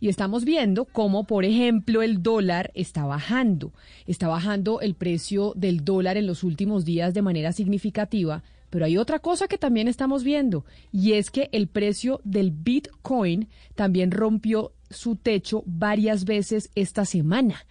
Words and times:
y 0.00 0.08
estamos 0.08 0.44
viendo 0.44 0.84
cómo, 0.84 1.24
por 1.24 1.44
ejemplo, 1.44 2.02
el 2.02 2.22
dólar 2.22 2.70
está 2.74 3.04
bajando. 3.04 3.72
Está 4.06 4.28
bajando 4.28 4.80
el 4.80 4.94
precio 4.94 5.52
del 5.56 5.84
dólar 5.84 6.16
en 6.16 6.26
los 6.26 6.44
últimos 6.44 6.84
días 6.84 7.14
de 7.14 7.22
manera 7.22 7.52
significativa. 7.52 8.42
Pero 8.70 8.84
hay 8.84 8.98
otra 8.98 9.18
cosa 9.18 9.48
que 9.48 9.58
también 9.58 9.88
estamos 9.88 10.24
viendo 10.24 10.64
y 10.92 11.14
es 11.14 11.30
que 11.30 11.48
el 11.52 11.68
precio 11.68 12.20
del 12.24 12.50
Bitcoin 12.50 13.48
también 13.74 14.10
rompió 14.10 14.72
su 14.90 15.16
techo 15.16 15.62
varias 15.66 16.24
veces 16.24 16.70
esta 16.74 17.04
semana. 17.04 17.64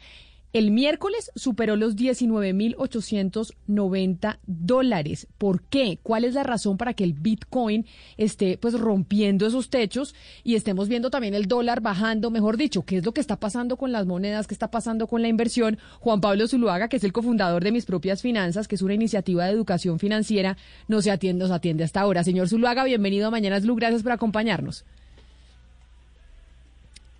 El 0.57 0.71
miércoles 0.71 1.31
superó 1.35 1.75
los 1.75 1.95
19.890 1.95 4.39
dólares. 4.47 5.27
¿Por 5.37 5.61
qué? 5.61 5.99
¿Cuál 6.01 6.23
es 6.23 6.33
la 6.33 6.41
razón 6.41 6.77
para 6.77 6.95
que 6.95 7.03
el 7.03 7.13
Bitcoin 7.13 7.85
esté 8.17 8.57
pues 8.57 8.73
rompiendo 8.73 9.45
esos 9.45 9.69
techos 9.69 10.15
y 10.43 10.55
estemos 10.55 10.89
viendo 10.89 11.11
también 11.11 11.35
el 11.35 11.47
dólar 11.47 11.81
bajando? 11.81 12.31
Mejor 12.31 12.57
dicho, 12.57 12.85
¿qué 12.85 12.97
es 12.97 13.05
lo 13.05 13.13
que 13.13 13.21
está 13.21 13.39
pasando 13.39 13.77
con 13.77 13.91
las 13.91 14.07
monedas? 14.07 14.47
¿Qué 14.47 14.55
está 14.55 14.71
pasando 14.71 15.05
con 15.05 15.21
la 15.21 15.27
inversión? 15.27 15.77
Juan 15.99 16.21
Pablo 16.21 16.47
Zuluaga, 16.47 16.87
que 16.87 16.97
es 16.97 17.03
el 17.03 17.13
cofundador 17.13 17.63
de 17.63 17.71
Mis 17.71 17.85
Propias 17.85 18.23
Finanzas, 18.23 18.67
que 18.67 18.73
es 18.73 18.81
una 18.81 18.95
iniciativa 18.95 19.45
de 19.45 19.51
educación 19.51 19.99
financiera, 19.99 20.57
no 20.87 21.03
se 21.03 21.11
atiende, 21.11 21.43
nos 21.43 21.51
atiende 21.51 21.83
hasta 21.83 22.01
ahora. 22.01 22.23
Señor 22.23 22.49
Zuluaga, 22.49 22.83
bienvenido 22.83 23.27
a 23.27 23.29
Mañanas 23.29 23.61
Blue. 23.61 23.75
Gracias 23.75 24.01
por 24.01 24.11
acompañarnos. 24.11 24.85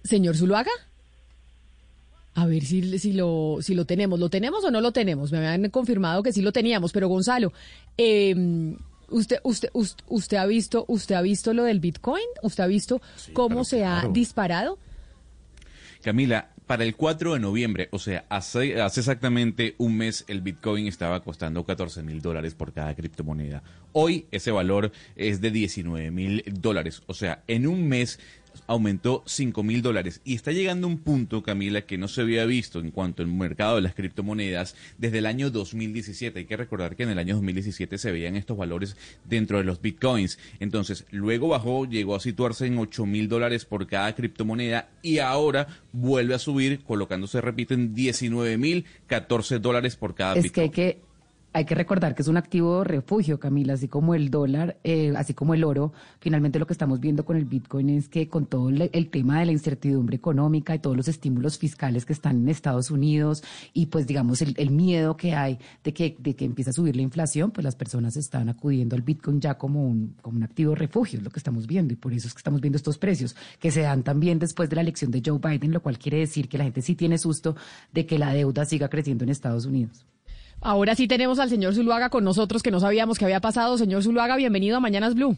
Señor 0.03 0.35
Zuluaga. 0.35 0.71
A 2.37 2.45
ver 2.45 2.63
si, 2.63 2.99
si, 2.99 3.13
lo, 3.13 3.57
si 3.61 3.73
lo 3.73 3.85
tenemos. 3.85 4.19
¿Lo 4.19 4.29
tenemos 4.29 4.63
o 4.63 4.69
no 4.69 4.79
lo 4.79 4.91
tenemos? 4.91 5.31
Me 5.31 5.39
habían 5.39 5.71
confirmado 5.71 6.21
que 6.21 6.31
sí 6.31 6.43
lo 6.43 6.51
teníamos, 6.51 6.93
pero 6.93 7.07
Gonzalo, 7.07 7.51
em, 7.97 8.77
usted, 9.09 9.39
usted, 9.41 9.69
usted, 9.73 10.37
ha 10.37 10.45
visto, 10.45 10.85
usted 10.87 11.15
ha 11.15 11.21
visto 11.23 11.51
lo 11.55 11.63
del 11.63 11.79
Bitcoin, 11.79 12.27
usted 12.43 12.63
ha 12.63 12.67
visto 12.67 13.01
cómo 13.33 13.63
se 13.63 13.83
ha 13.83 14.07
disparado. 14.11 14.77
Camila, 16.03 16.51
para 16.67 16.83
el 16.83 16.95
4 16.95 17.33
de 17.33 17.39
noviembre, 17.39 17.89
o 17.91 17.97
sea, 17.97 18.25
hace, 18.29 18.79
hace 18.79 18.99
exactamente 18.99 19.73
un 19.79 19.97
mes, 19.97 20.23
el 20.27 20.41
Bitcoin 20.41 20.85
estaba 20.85 21.23
costando 21.23 21.65
14 21.65 22.03
mil 22.03 22.21
dólares 22.21 22.53
por 22.53 22.71
cada 22.71 22.93
criptomoneda. 22.93 23.63
Hoy 23.93 24.27
ese 24.29 24.51
valor 24.51 24.91
es 25.15 25.41
de 25.41 25.49
19 25.49 26.11
mil 26.11 26.43
dólares. 26.45 27.01
O 27.07 27.15
sea, 27.15 27.41
en 27.47 27.65
un 27.65 27.87
mes 27.87 28.19
aumentó 28.67 29.23
5 29.25 29.63
mil 29.63 29.81
dólares 29.81 30.21
y 30.23 30.35
está 30.35 30.51
llegando 30.51 30.87
un 30.87 30.99
punto, 30.99 31.43
Camila, 31.43 31.81
que 31.81 31.97
no 31.97 32.07
se 32.07 32.21
había 32.21 32.45
visto 32.45 32.79
en 32.79 32.91
cuanto 32.91 33.21
al 33.21 33.29
mercado 33.29 33.75
de 33.75 33.81
las 33.81 33.93
criptomonedas 33.93 34.75
desde 34.97 35.19
el 35.19 35.25
año 35.25 35.49
2017. 35.49 36.39
Hay 36.39 36.45
que 36.45 36.57
recordar 36.57 36.95
que 36.95 37.03
en 37.03 37.09
el 37.09 37.19
año 37.19 37.35
2017 37.35 37.97
se 37.97 38.11
veían 38.11 38.35
estos 38.35 38.57
valores 38.57 38.97
dentro 39.25 39.57
de 39.57 39.63
los 39.63 39.81
bitcoins. 39.81 40.39
Entonces, 40.59 41.05
luego 41.11 41.49
bajó, 41.49 41.85
llegó 41.85 42.15
a 42.15 42.19
situarse 42.19 42.65
en 42.65 42.77
8 42.77 43.05
mil 43.05 43.27
dólares 43.29 43.65
por 43.65 43.87
cada 43.87 44.13
criptomoneda 44.15 44.89
y 45.01 45.19
ahora 45.19 45.67
vuelve 45.91 46.33
a 46.33 46.39
subir, 46.39 46.83
colocándose, 46.83 47.41
repito, 47.41 47.73
en 47.73 47.93
19 47.93 48.57
mil 48.57 48.85
14 49.07 49.59
dólares 49.59 49.95
por 49.95 50.15
cada 50.15 50.35
es 50.35 50.43
bitcoin. 50.43 50.71
Que 50.71 50.81
hay 50.81 50.93
que 50.93 51.06
hay 51.57 51.65
que 51.65 51.73
recordar 51.73 52.13
que 52.13 52.21
es 52.21 52.27
un 52.27 52.37
activo 52.37 52.83
refugio, 52.83 53.39
Camila, 53.39 53.73
así 53.73 53.87
como 53.87 54.13
el 54.13 54.29
dólar, 54.29 54.77
eh, 54.83 55.11
así 55.17 55.33
como 55.33 55.55
el 55.55 55.63
oro. 55.63 55.91
Finalmente 56.19 56.59
lo 56.59 56.67
que 56.67 56.73
estamos 56.73 56.99
viendo 56.99 57.25
con 57.25 57.35
el 57.35 57.45
Bitcoin 57.45 57.89
es 57.89 58.09
que 58.09 58.29
con 58.29 58.45
todo 58.45 58.69
el, 58.69 59.09
tema 59.09 59.39
de 59.39 59.47
la 59.47 59.51
incertidumbre 59.53 60.15
económica 60.15 60.75
y 60.75 60.79
todos 60.79 60.95
los 60.95 61.07
estímulos 61.07 61.57
fiscales 61.57 62.05
que 62.05 62.13
están 62.13 62.37
en 62.43 62.49
Estados 62.49 62.91
Unidos 62.91 63.43
y 63.73 63.87
pues 63.87 64.05
digamos 64.05 64.43
el, 64.43 64.69
miedo 64.69 65.17
que 65.17 65.33
hay 65.33 65.57
de 65.83 65.95
que, 65.95 66.15
de 66.19 66.35
que 66.35 66.45
empiece 66.45 66.69
a 66.69 66.73
subir 66.73 66.95
la 66.95 67.01
inflación, 67.01 67.49
pues 67.49 67.65
las 67.65 67.75
personas 67.75 68.17
están 68.17 68.49
acudiendo 68.49 68.95
al 68.95 69.01
Bitcoin 69.01 69.41
ya 69.41 69.57
como 69.57 69.83
un, 69.83 70.15
como 70.21 70.37
un 70.37 70.43
activo 70.43 70.75
refugio, 70.75 71.17
es 71.17 71.25
lo 71.25 71.31
que 71.31 71.39
estamos 71.39 71.65
viendo 71.65 71.91
y 71.91 71.95
por 71.95 72.13
eso 72.13 72.27
es 72.27 72.35
que 72.35 72.39
estamos 72.39 72.61
viendo 72.61 72.77
estos 72.77 72.99
precios 72.99 73.35
que 73.59 73.71
se 73.71 73.81
dan 73.81 74.03
también 74.03 74.37
después 74.37 74.69
de 74.69 74.75
la 74.75 74.83
elección 74.83 75.09
de 75.09 75.23
Joe 75.25 75.39
Biden, 75.39 75.71
lo 75.71 75.81
cual 75.81 75.97
quiere 75.97 76.19
decir 76.19 76.49
que 76.49 76.59
la 76.59 76.65
gente 76.65 76.83
sí 76.83 76.93
tiene 76.93 77.17
susto 77.17 77.55
de 77.93 78.05
que 78.05 78.19
la 78.19 78.31
deuda 78.31 78.63
siga 78.65 78.89
creciendo 78.89 79.23
en 79.23 79.31
Estados 79.31 79.65
Unidos. 79.65 80.05
Ahora 80.61 80.95
sí 80.95 81.07
tenemos 81.07 81.39
al 81.39 81.49
señor 81.49 81.75
Zuluaga 81.75 82.09
con 82.09 82.23
nosotros, 82.23 82.63
que 82.63 82.71
no 82.71 82.79
sabíamos 82.79 83.19
qué 83.19 83.25
había 83.25 83.39
pasado. 83.39 83.77
Señor 83.77 84.03
Zuluaga, 84.03 84.35
bienvenido 84.35 84.77
a 84.77 84.79
Mañanas 84.79 85.15
Blue. 85.15 85.37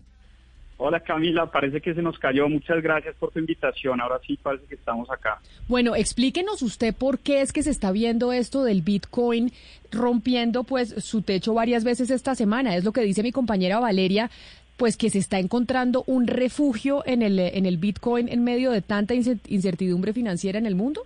Hola 0.82 1.02
Camila, 1.02 1.46
parece 1.46 1.82
que 1.82 1.94
se 1.94 2.02
nos 2.02 2.18
cayó. 2.18 2.48
Muchas 2.48 2.82
gracias 2.82 3.14
por 3.16 3.32
tu 3.32 3.40
invitación. 3.40 4.00
Ahora 4.00 4.18
sí 4.26 4.40
parece 4.42 4.66
que 4.66 4.76
estamos 4.76 5.12
acá. 5.12 5.42
Bueno, 5.68 5.94
explíquenos 5.94 6.62
usted 6.62 6.96
por 6.96 7.20
qué 7.20 7.42
es 7.42 7.52
que 7.52 7.64
se 7.64 7.70
está 7.70 7.92
viendo 7.92 8.32
esto 8.32 8.64
del 8.64 8.82
Bitcoin 8.82 9.52
rompiendo 9.92 10.64
pues 10.64 10.96
su 11.04 11.22
techo 11.22 11.54
varias 11.54 11.84
veces 11.84 12.10
esta 12.12 12.34
semana. 12.34 12.78
Es 12.78 12.86
lo 12.86 12.94
que 12.94 13.02
dice 13.02 13.24
mi 13.24 13.34
compañera 13.34 13.80
Valeria, 13.80 14.32
pues 14.78 14.96
que 14.96 15.10
se 15.10 15.20
está 15.20 15.38
encontrando 15.38 16.06
un 16.08 16.28
refugio 16.28 17.04
en 17.06 17.24
el, 17.24 17.40
en 17.40 17.66
el 17.66 17.76
Bitcoin 17.76 18.30
en 18.30 18.46
medio 18.46 18.72
de 18.72 18.82
tanta 18.82 19.14
incertidumbre 19.14 20.14
financiera 20.14 20.60
en 20.60 20.66
el 20.66 20.76
mundo. 20.76 21.06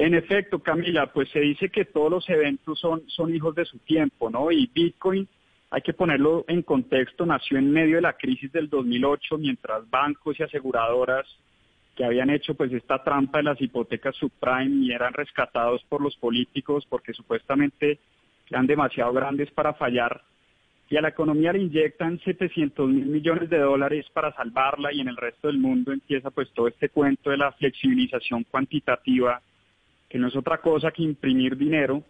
En 0.00 0.14
efecto, 0.14 0.60
Camila, 0.60 1.12
pues 1.12 1.28
se 1.28 1.40
dice 1.40 1.68
que 1.68 1.84
todos 1.84 2.10
los 2.10 2.28
eventos 2.30 2.80
son, 2.80 3.02
son 3.08 3.34
hijos 3.34 3.54
de 3.54 3.66
su 3.66 3.76
tiempo, 3.80 4.30
¿no? 4.30 4.50
Y 4.50 4.66
Bitcoin, 4.74 5.28
hay 5.70 5.82
que 5.82 5.92
ponerlo 5.92 6.46
en 6.48 6.62
contexto, 6.62 7.26
nació 7.26 7.58
en 7.58 7.70
medio 7.70 7.96
de 7.96 8.00
la 8.00 8.14
crisis 8.14 8.50
del 8.50 8.70
2008, 8.70 9.36
mientras 9.36 9.90
bancos 9.90 10.40
y 10.40 10.42
aseguradoras 10.42 11.26
que 11.94 12.06
habían 12.06 12.30
hecho 12.30 12.54
pues 12.54 12.72
esta 12.72 13.04
trampa 13.04 13.38
de 13.38 13.44
las 13.44 13.60
hipotecas 13.60 14.16
subprime 14.16 14.86
y 14.86 14.90
eran 14.90 15.12
rescatados 15.12 15.84
por 15.86 16.00
los 16.00 16.16
políticos 16.16 16.86
porque 16.88 17.12
supuestamente 17.12 17.98
eran 18.48 18.66
demasiado 18.66 19.12
grandes 19.12 19.50
para 19.50 19.74
fallar, 19.74 20.22
y 20.88 20.96
a 20.96 21.02
la 21.02 21.10
economía 21.10 21.52
le 21.52 21.60
inyectan 21.60 22.18
700 22.20 22.88
mil 22.88 23.04
millones 23.04 23.50
de 23.50 23.58
dólares 23.58 24.06
para 24.14 24.32
salvarla 24.32 24.94
y 24.94 25.02
en 25.02 25.08
el 25.08 25.18
resto 25.18 25.48
del 25.48 25.58
mundo 25.58 25.92
empieza 25.92 26.30
pues 26.30 26.50
todo 26.54 26.68
este 26.68 26.88
cuento 26.88 27.28
de 27.28 27.36
la 27.36 27.52
flexibilización 27.52 28.44
cuantitativa 28.44 29.42
que 30.10 30.18
no 30.18 30.26
es 30.28 30.36
otra 30.36 30.58
cosa 30.58 30.90
que 30.90 31.04
imprimir 31.04 31.56
dinero. 31.56 32.02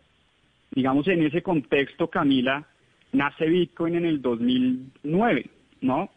Digamos, 0.71 1.07
en 1.07 1.23
ese 1.23 1.43
contexto, 1.43 2.09
Camila, 2.09 2.67
nace 3.13 3.47
Bitcoin 3.47 3.97
en 3.97 4.07
el 4.07 4.23
2009, 4.23 5.47
¿no? 5.83 6.11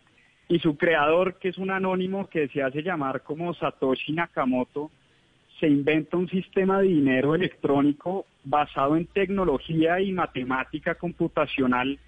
Y 0.48 0.60
su 0.60 0.78
creador, 0.78 1.40
que 1.40 1.50
es 1.50 1.58
un 1.58 1.72
anónimo 1.72 2.30
que 2.30 2.48
se 2.48 2.64
hace 2.64 2.82
llamar 2.82 3.22
como 3.22 3.54
Satoshi 3.54 4.14
Nakamoto, 4.14 4.92
se 5.60 5.68
inventa 5.68 6.18
un 6.18 6.30
sistema 6.30 6.80
de 6.80 6.88
dinero 6.88 7.36
electrónico 7.36 8.26
basado 8.46 8.96
en 8.96 9.06
tecnología 9.08 10.00
y 10.00 10.14
matemática 10.14 10.96
computacional 10.96 12.00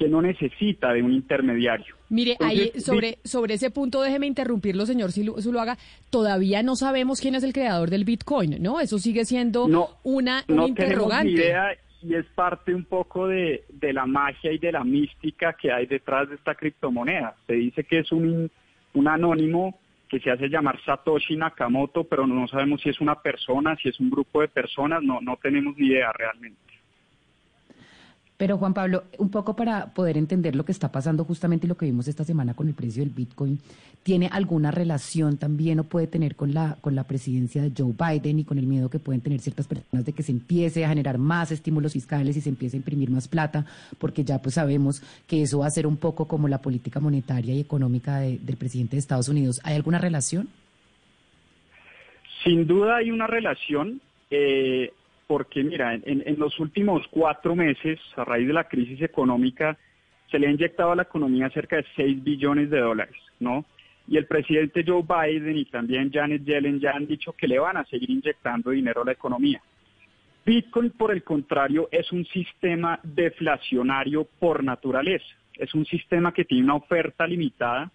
que 0.00 0.08
no 0.08 0.22
necesita 0.22 0.94
de 0.94 1.02
un 1.02 1.12
intermediario. 1.12 1.94
Mire, 2.08 2.34
ahí 2.40 2.72
sobre, 2.80 3.18
sobre 3.22 3.54
ese 3.54 3.70
punto 3.70 4.00
déjeme 4.00 4.26
interrumpirlo, 4.26 4.86
señor 4.86 5.12
Zuluaga. 5.12 5.76
Todavía 6.08 6.62
no 6.62 6.74
sabemos 6.74 7.20
quién 7.20 7.34
es 7.34 7.44
el 7.44 7.52
creador 7.52 7.90
del 7.90 8.06
Bitcoin, 8.06 8.62
¿no? 8.62 8.80
Eso 8.80 8.98
sigue 8.98 9.26
siendo 9.26 9.66
una, 10.02 10.42
no 10.48 10.66
interrogante. 10.66 11.32
idea 11.32 11.76
y 12.02 12.14
es 12.14 12.24
parte 12.34 12.74
un 12.74 12.86
poco 12.86 13.28
de, 13.28 13.62
la 13.92 14.06
magia 14.06 14.50
y 14.50 14.56
de 14.56 14.72
la 14.72 14.84
mística 14.84 15.52
que 15.52 15.70
hay 15.70 15.84
detrás 15.84 16.30
de 16.30 16.36
esta 16.36 16.54
criptomoneda. 16.54 17.36
Se 17.46 17.52
dice 17.52 17.84
que 17.84 17.98
es 17.98 18.10
un, 18.10 18.50
un 18.94 19.06
anónimo 19.06 19.78
que 20.08 20.18
se 20.18 20.30
hace 20.30 20.48
llamar 20.48 20.82
Satoshi 20.82 21.36
Nakamoto, 21.36 22.04
pero 22.04 22.26
no 22.26 22.48
sabemos 22.48 22.80
si 22.80 22.88
es 22.88 23.02
una 23.02 23.16
persona, 23.16 23.76
si 23.76 23.90
es 23.90 24.00
un 24.00 24.08
grupo 24.08 24.40
de 24.40 24.48
personas, 24.48 25.02
no, 25.02 25.20
no 25.20 25.36
tenemos 25.36 25.76
ni 25.76 25.88
idea 25.88 26.10
realmente. 26.10 26.69
Pero 28.40 28.56
Juan 28.56 28.72
Pablo, 28.72 29.04
un 29.18 29.30
poco 29.30 29.54
para 29.54 29.92
poder 29.92 30.16
entender 30.16 30.56
lo 30.56 30.64
que 30.64 30.72
está 30.72 30.90
pasando 30.90 31.26
justamente 31.26 31.66
y 31.66 31.68
lo 31.68 31.76
que 31.76 31.84
vimos 31.84 32.08
esta 32.08 32.24
semana 32.24 32.54
con 32.54 32.68
el 32.68 32.74
precio 32.74 33.02
del 33.02 33.12
Bitcoin, 33.12 33.58
¿tiene 34.02 34.30
alguna 34.32 34.70
relación 34.70 35.36
también 35.36 35.78
o 35.80 35.84
puede 35.84 36.06
tener 36.06 36.36
con 36.36 36.54
la, 36.54 36.78
con 36.80 36.94
la 36.94 37.04
presidencia 37.04 37.60
de 37.60 37.70
Joe 37.76 37.92
Biden 37.92 38.38
y 38.38 38.44
con 38.44 38.56
el 38.56 38.66
miedo 38.66 38.88
que 38.88 38.98
pueden 38.98 39.20
tener 39.20 39.40
ciertas 39.40 39.66
personas 39.66 40.06
de 40.06 40.14
que 40.14 40.22
se 40.22 40.32
empiece 40.32 40.86
a 40.86 40.88
generar 40.88 41.18
más 41.18 41.52
estímulos 41.52 41.92
fiscales 41.92 42.34
y 42.34 42.40
se 42.40 42.48
empiece 42.48 42.78
a 42.78 42.78
imprimir 42.78 43.10
más 43.10 43.28
plata? 43.28 43.66
Porque 43.98 44.24
ya 44.24 44.40
pues 44.40 44.54
sabemos 44.54 45.02
que 45.26 45.42
eso 45.42 45.58
va 45.58 45.66
a 45.66 45.70
ser 45.70 45.86
un 45.86 45.98
poco 45.98 46.26
como 46.26 46.48
la 46.48 46.62
política 46.62 46.98
monetaria 46.98 47.54
y 47.54 47.60
económica 47.60 48.20
del 48.20 48.56
presidente 48.56 48.96
de 48.96 49.00
Estados 49.00 49.28
Unidos. 49.28 49.60
¿Hay 49.64 49.76
alguna 49.76 49.98
relación? 49.98 50.48
Sin 52.42 52.66
duda 52.66 52.96
hay 52.96 53.10
una 53.10 53.26
relación. 53.26 54.00
Eh, 54.30 54.94
porque 55.30 55.62
mira, 55.62 55.94
en, 55.94 56.40
los 56.40 56.58
últimos 56.58 57.06
cuatro 57.08 57.54
meses, 57.54 58.00
a 58.16 58.24
raíz 58.24 58.48
de 58.48 58.52
la 58.52 58.64
crisis 58.64 59.00
económica, 59.00 59.78
se 60.28 60.40
le 60.40 60.48
ha 60.48 60.50
inyectado 60.50 60.90
a 60.90 60.96
la 60.96 61.04
economía 61.04 61.48
cerca 61.50 61.76
de 61.76 61.86
6 61.94 62.24
billones 62.24 62.68
de 62.68 62.80
dólares, 62.80 63.14
¿no? 63.38 63.64
Y 64.08 64.16
el 64.16 64.26
presidente 64.26 64.82
Joe 64.84 65.04
Biden 65.04 65.56
y 65.56 65.66
también 65.66 66.10
Janet 66.12 66.42
Yellen 66.42 66.80
ya 66.80 66.96
han 66.96 67.06
dicho 67.06 67.32
que 67.32 67.46
le 67.46 67.60
van 67.60 67.76
a 67.76 67.84
seguir 67.84 68.10
inyectando 68.10 68.70
dinero 68.70 69.02
a 69.02 69.04
la 69.04 69.12
economía. 69.12 69.62
Bitcoin, 70.44 70.90
por 70.90 71.12
el 71.12 71.22
contrario, 71.22 71.88
es 71.92 72.10
un 72.10 72.24
sistema 72.24 72.98
deflacionario 73.04 74.26
por 74.40 74.64
naturaleza. 74.64 75.32
Es 75.54 75.72
un 75.76 75.86
sistema 75.86 76.34
que 76.34 76.44
tiene 76.44 76.64
una 76.64 76.74
oferta 76.74 77.24
limitada. 77.24 77.88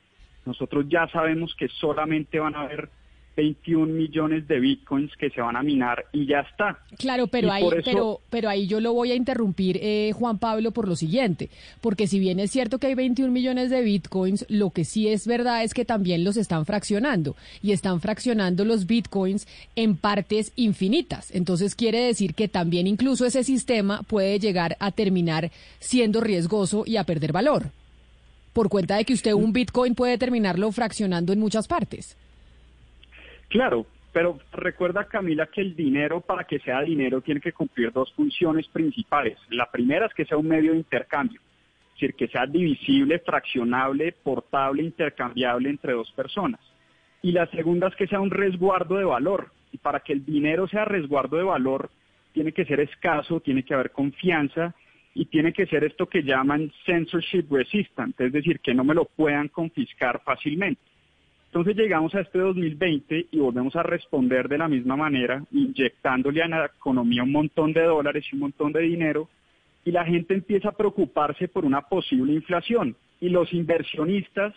Nosotros 0.45 0.85
ya 0.87 1.05
sabemos 1.09 1.53
que 1.55 1.67
solamente 1.67 2.39
van 2.39 2.55
a 2.55 2.61
haber 2.61 2.87
21 3.35 3.93
millones 3.93 4.47
de 4.47 4.59
bitcoins 4.59 5.11
que 5.17 5.29
se 5.29 5.41
van 5.41 5.55
a 5.55 5.63
minar 5.63 6.05
y 6.13 6.25
ya 6.25 6.39
está. 6.39 6.79
Claro, 6.97 7.27
pero 7.27 7.51
ahí, 7.51 7.65
pero, 7.83 8.21
pero 8.29 8.49
ahí 8.49 8.67
yo 8.67 8.79
lo 8.79 8.93
voy 8.93 9.11
a 9.11 9.15
interrumpir, 9.15 9.79
eh, 9.81 10.11
Juan 10.13 10.37
Pablo, 10.37 10.71
por 10.71 10.87
lo 10.87 10.95
siguiente, 10.95 11.49
porque 11.81 12.07
si 12.07 12.19
bien 12.19 12.39
es 12.39 12.51
cierto 12.51 12.79
que 12.79 12.87
hay 12.87 12.95
21 12.95 13.31
millones 13.31 13.69
de 13.69 13.81
bitcoins, 13.81 14.45
lo 14.49 14.69
que 14.69 14.85
sí 14.85 15.07
es 15.07 15.27
verdad 15.27 15.63
es 15.63 15.73
que 15.73 15.85
también 15.85 16.23
los 16.23 16.37
están 16.37 16.65
fraccionando 16.65 17.35
y 17.61 17.71
están 17.71 18.01
fraccionando 18.01 18.65
los 18.65 18.85
bitcoins 18.85 19.47
en 19.75 19.97
partes 19.97 20.51
infinitas. 20.55 21.33
Entonces 21.33 21.75
quiere 21.75 21.99
decir 21.99 22.33
que 22.33 22.47
también 22.47 22.87
incluso 22.87 23.25
ese 23.25 23.43
sistema 23.43 24.03
puede 24.03 24.39
llegar 24.39 24.77
a 24.79 24.91
terminar 24.91 25.51
siendo 25.79 26.21
riesgoso 26.21 26.83
y 26.85 26.97
a 26.97 27.03
perder 27.03 27.31
valor 27.31 27.71
por 28.53 28.69
cuenta 28.69 28.95
de 28.95 29.03
que 29.03 29.13
usted 29.13 29.33
un 29.33 29.51
bitcoin 29.51 29.95
puede 29.95 30.17
terminarlo 30.17 30.71
fraccionando 30.71 31.33
en 31.33 31.41
muchas 31.41 31.67
partes. 31.67 32.15
Claro, 33.55 33.85
pero 34.11 34.37
recuerda 34.51 35.07
Camila 35.07 35.45
que 35.45 35.61
el 35.61 35.77
dinero 35.77 36.19
para 36.19 36.43
que 36.43 36.59
sea 36.59 36.81
dinero 36.81 37.21
tiene 37.21 37.39
que 37.39 37.53
cumplir 37.53 37.89
dos 37.93 38.11
funciones 38.11 38.67
principales. 38.67 39.37
La 39.49 39.71
primera 39.71 40.07
es 40.07 40.13
que 40.13 40.25
sea 40.25 40.35
un 40.35 40.49
medio 40.49 40.73
de 40.73 40.79
intercambio, 40.79 41.39
es 41.39 41.93
decir, 41.93 42.15
que 42.15 42.27
sea 42.27 42.45
divisible, 42.47 43.19
fraccionable, 43.19 44.11
portable, 44.11 44.83
intercambiable 44.83 45.69
entre 45.69 45.93
dos 45.93 46.11
personas. 46.11 46.59
Y 47.21 47.31
la 47.31 47.45
segunda 47.47 47.87
es 47.87 47.95
que 47.95 48.07
sea 48.07 48.19
un 48.19 48.29
resguardo 48.29 48.97
de 48.97 49.05
valor. 49.05 49.53
Y 49.71 49.77
para 49.77 50.01
que 50.01 50.11
el 50.11 50.25
dinero 50.25 50.67
sea 50.67 50.83
resguardo 50.83 51.37
de 51.37 51.43
valor, 51.43 51.89
tiene 52.33 52.51
que 52.51 52.65
ser 52.65 52.81
escaso, 52.81 53.39
tiene 53.39 53.63
que 53.63 53.73
haber 53.73 53.91
confianza 53.91 54.75
y 55.13 55.27
tiene 55.27 55.53
que 55.53 55.65
ser 55.67 55.85
esto 55.85 56.09
que 56.09 56.23
llaman 56.23 56.73
censorship 56.85 57.45
resistant, 57.49 58.19
es 58.19 58.33
decir, 58.33 58.59
que 58.59 58.73
no 58.73 58.83
me 58.83 58.93
lo 58.93 59.05
puedan 59.05 59.47
confiscar 59.47 60.21
fácilmente. 60.25 60.81
Entonces 61.55 61.77
llegamos 61.77 62.13
a 62.13 62.19
este 62.19 62.37
2020 62.37 63.27
y 63.31 63.39
volvemos 63.39 63.73
a 63.77 63.83
responder 63.83 64.49
de 64.49 64.57
la 64.57 64.67
misma 64.67 64.97
manera, 64.97 65.41
inyectándole 65.53 66.43
a 66.43 66.49
la 66.49 66.65
economía 66.65 67.23
un 67.23 67.31
montón 67.31 67.71
de 67.71 67.81
dólares 67.81 68.25
y 68.29 68.35
un 68.35 68.41
montón 68.41 68.73
de 68.73 68.81
dinero, 68.81 69.29
y 69.85 69.91
la 69.91 70.03
gente 70.03 70.33
empieza 70.33 70.67
a 70.67 70.75
preocuparse 70.75 71.47
por 71.47 71.63
una 71.63 71.83
posible 71.83 72.33
inflación. 72.33 72.97
Y 73.21 73.29
los 73.29 73.53
inversionistas 73.53 74.53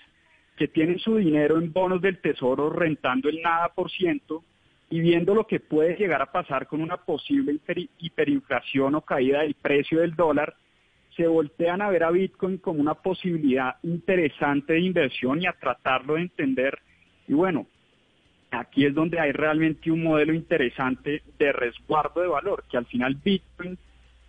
que 0.56 0.66
tienen 0.66 0.98
su 0.98 1.14
dinero 1.14 1.58
en 1.58 1.72
bonos 1.72 2.02
del 2.02 2.20
tesoro 2.20 2.68
rentando 2.68 3.28
el 3.28 3.42
nada 3.42 3.68
por 3.68 3.92
ciento, 3.92 4.42
y 4.90 4.98
viendo 4.98 5.36
lo 5.36 5.46
que 5.46 5.60
puede 5.60 5.94
llegar 5.94 6.20
a 6.20 6.32
pasar 6.32 6.66
con 6.66 6.80
una 6.80 6.96
posible 6.96 7.60
hiperinflación 8.00 8.96
o 8.96 9.02
caída 9.02 9.42
del 9.42 9.54
precio 9.54 10.00
del 10.00 10.16
dólar, 10.16 10.56
se 11.18 11.26
voltean 11.26 11.82
a 11.82 11.90
ver 11.90 12.04
a 12.04 12.12
Bitcoin 12.12 12.58
como 12.58 12.80
una 12.80 12.94
posibilidad 12.94 13.74
interesante 13.82 14.74
de 14.74 14.80
inversión 14.80 15.42
y 15.42 15.46
a 15.46 15.52
tratarlo 15.52 16.14
de 16.14 16.22
entender. 16.22 16.78
Y 17.26 17.32
bueno, 17.34 17.66
aquí 18.52 18.86
es 18.86 18.94
donde 18.94 19.18
hay 19.18 19.32
realmente 19.32 19.90
un 19.90 20.04
modelo 20.04 20.32
interesante 20.32 21.24
de 21.36 21.52
resguardo 21.52 22.20
de 22.20 22.28
valor, 22.28 22.62
que 22.70 22.76
al 22.76 22.86
final 22.86 23.16
Bitcoin, 23.16 23.76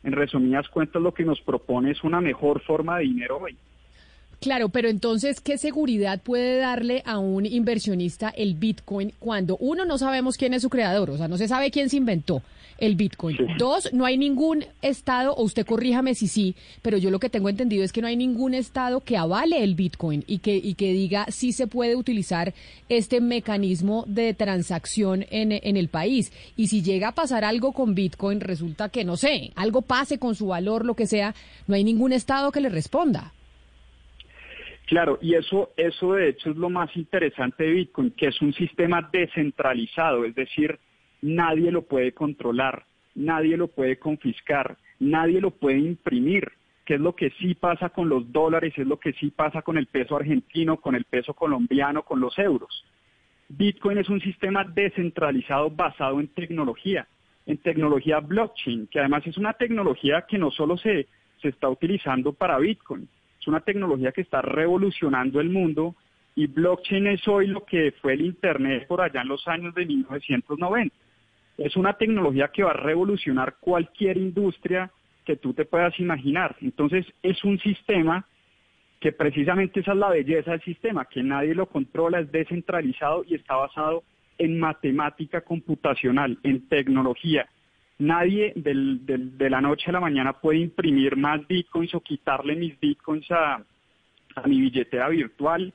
en 0.03 0.11
resumidas 0.13 0.67
cuentas, 0.69 0.99
lo 0.99 1.13
que 1.13 1.23
nos 1.23 1.39
propone 1.41 1.91
es 1.91 2.03
una 2.03 2.21
mejor 2.21 2.59
forma 2.63 2.97
de 2.97 3.03
dinero 3.03 3.37
hoy. 3.37 3.55
Claro, 4.39 4.69
pero 4.69 4.87
entonces, 4.87 5.41
¿qué 5.41 5.57
seguridad 5.57 6.21
puede 6.21 6.59
darle 6.59 7.03
a 7.05 7.17
un 7.17 7.45
inversionista 7.45 8.29
el 8.29 8.53
Bitcoin 8.53 9.11
cuando 9.19 9.57
uno 9.57 9.83
no 9.83 9.97
sabemos 9.97 10.37
quién 10.37 10.53
es 10.53 10.61
su 10.61 10.69
creador? 10.69 11.09
O 11.09 11.17
sea, 11.17 11.27
no 11.27 11.37
se 11.37 11.49
sabe 11.49 11.71
quién 11.71 11.89
se 11.89 11.97
inventó 11.97 12.41
el 12.77 12.95
Bitcoin. 12.95 13.37
Dos, 13.57 13.91
no 13.91 14.05
hay 14.05 14.17
ningún 14.17 14.63
estado, 14.81 15.33
o 15.33 15.43
usted 15.43 15.65
corríjame 15.65 16.15
si 16.15 16.29
sí, 16.29 16.55
pero 16.81 16.97
yo 16.97 17.11
lo 17.11 17.19
que 17.19 17.29
tengo 17.29 17.49
entendido 17.49 17.83
es 17.83 17.91
que 17.91 18.01
no 18.01 18.07
hay 18.07 18.15
ningún 18.15 18.53
estado 18.53 19.01
que 19.01 19.17
avale 19.17 19.61
el 19.61 19.75
Bitcoin 19.75 20.23
y 20.25 20.39
que, 20.39 20.55
y 20.55 20.75
que 20.75 20.93
diga 20.93 21.25
si 21.29 21.51
se 21.51 21.67
puede 21.67 21.97
utilizar 21.97 22.53
este 22.87 23.19
mecanismo 23.19 24.05
de 24.07 24.33
transacción 24.33 25.25
en, 25.31 25.51
en 25.51 25.75
el 25.75 25.89
país. 25.89 26.31
Y 26.55 26.67
si 26.67 26.81
llega 26.81 27.09
a 27.09 27.15
pasar 27.15 27.43
algo 27.43 27.73
con 27.73 27.93
Bitcoin, 27.93 28.39
resulta 28.39 28.87
que, 28.87 29.03
no 29.03 29.17
sé, 29.17 29.51
algo 29.55 29.81
pase 29.81 30.17
con 30.17 30.35
su 30.35 30.47
valor, 30.47 30.85
lo 30.85 30.95
que 30.95 31.07
sea, 31.07 31.35
no 31.67 31.75
hay 31.75 31.83
ningún 31.83 32.13
estado 32.13 32.53
que 32.53 32.61
le 32.61 32.69
responda. 32.69 33.33
Claro, 34.89 35.19
y 35.21 35.35
eso, 35.35 35.69
eso 35.77 36.13
de 36.13 36.29
hecho 36.29 36.49
es 36.49 36.57
lo 36.57 36.67
más 36.67 36.97
interesante 36.97 37.63
de 37.63 37.73
Bitcoin, 37.73 38.09
que 38.09 38.25
es 38.25 38.41
un 38.41 38.53
sistema 38.53 39.07
descentralizado, 39.13 40.25
es 40.25 40.33
decir, 40.33 40.79
nadie 41.21 41.71
lo 41.71 41.83
puede 41.83 42.11
controlar, 42.11 42.85
nadie 43.13 43.55
lo 43.55 43.67
puede 43.67 43.99
confiscar, 43.99 44.79
nadie 44.97 45.41
lo 45.41 45.51
puede 45.51 45.77
imprimir, 45.77 46.51
que 46.85 46.95
es 46.95 46.99
lo 46.99 47.15
que 47.15 47.29
sí 47.39 47.53
pasa 47.53 47.89
con 47.89 48.09
los 48.09 48.31
dólares, 48.31 48.73
es 48.77 48.87
lo 48.87 48.99
que 48.99 49.13
sí 49.13 49.29
pasa 49.29 49.61
con 49.61 49.77
el 49.77 49.85
peso 49.85 50.15
argentino, 50.15 50.77
con 50.77 50.95
el 50.95 51.03
peso 51.03 51.35
colombiano, 51.35 52.01
con 52.01 52.19
los 52.19 52.39
euros. 52.39 52.83
Bitcoin 53.47 53.99
es 53.99 54.09
un 54.09 54.21
sistema 54.21 54.63
descentralizado 54.63 55.69
basado 55.69 56.19
en 56.19 56.29
tecnología, 56.29 57.07
en 57.45 57.59
tecnología 57.59 58.21
blockchain, 58.21 58.87
que 58.87 59.01
además 59.01 59.21
es 59.27 59.37
una 59.37 59.53
tecnología 59.53 60.25
que 60.27 60.39
no 60.39 60.49
solo 60.49 60.77
se, 60.77 61.05
se 61.43 61.49
está 61.49 61.69
utilizando 61.69 62.33
para 62.33 62.57
Bitcoin, 62.57 63.07
es 63.39 63.47
una 63.47 63.61
tecnología 63.61 64.11
que 64.11 64.21
está 64.21 64.41
revolucionando 64.41 65.39
el 65.39 65.49
mundo 65.49 65.95
y 66.35 66.47
blockchain 66.47 67.07
es 67.07 67.27
hoy 67.27 67.47
lo 67.47 67.65
que 67.65 67.93
fue 68.01 68.13
el 68.13 68.21
Internet 68.21 68.87
por 68.87 69.01
allá 69.01 69.21
en 69.21 69.27
los 69.27 69.47
años 69.47 69.73
de 69.75 69.85
1990. 69.85 70.95
Es 71.57 71.75
una 71.75 71.93
tecnología 71.93 72.49
que 72.49 72.63
va 72.63 72.71
a 72.71 72.73
revolucionar 72.73 73.57
cualquier 73.59 74.17
industria 74.17 74.91
que 75.25 75.35
tú 75.35 75.53
te 75.53 75.65
puedas 75.65 75.99
imaginar. 75.99 76.55
Entonces 76.61 77.05
es 77.21 77.43
un 77.43 77.59
sistema 77.59 78.25
que 78.99 79.11
precisamente 79.11 79.79
esa 79.79 79.91
es 79.93 79.97
la 79.97 80.09
belleza 80.09 80.51
del 80.51 80.61
sistema, 80.61 81.05
que 81.05 81.23
nadie 81.23 81.55
lo 81.55 81.67
controla, 81.67 82.19
es 82.19 82.31
descentralizado 82.31 83.23
y 83.25 83.35
está 83.35 83.55
basado 83.55 84.03
en 84.37 84.59
matemática 84.59 85.41
computacional, 85.41 86.37
en 86.43 86.67
tecnología. 86.67 87.47
Nadie 87.99 88.53
del, 88.55 89.05
de 89.05 89.49
la 89.49 89.61
noche 89.61 89.85
a 89.87 89.91
la 89.91 89.99
mañana 89.99 90.33
puede 90.33 90.59
imprimir 90.59 91.17
más 91.17 91.45
bitcoins 91.47 91.93
o 91.93 91.99
quitarle 91.99 92.55
mis 92.55 92.79
bitcoins 92.79 93.29
a, 93.29 93.61
a 94.35 94.47
mi 94.47 94.61
billetera 94.61 95.09
virtual. 95.09 95.73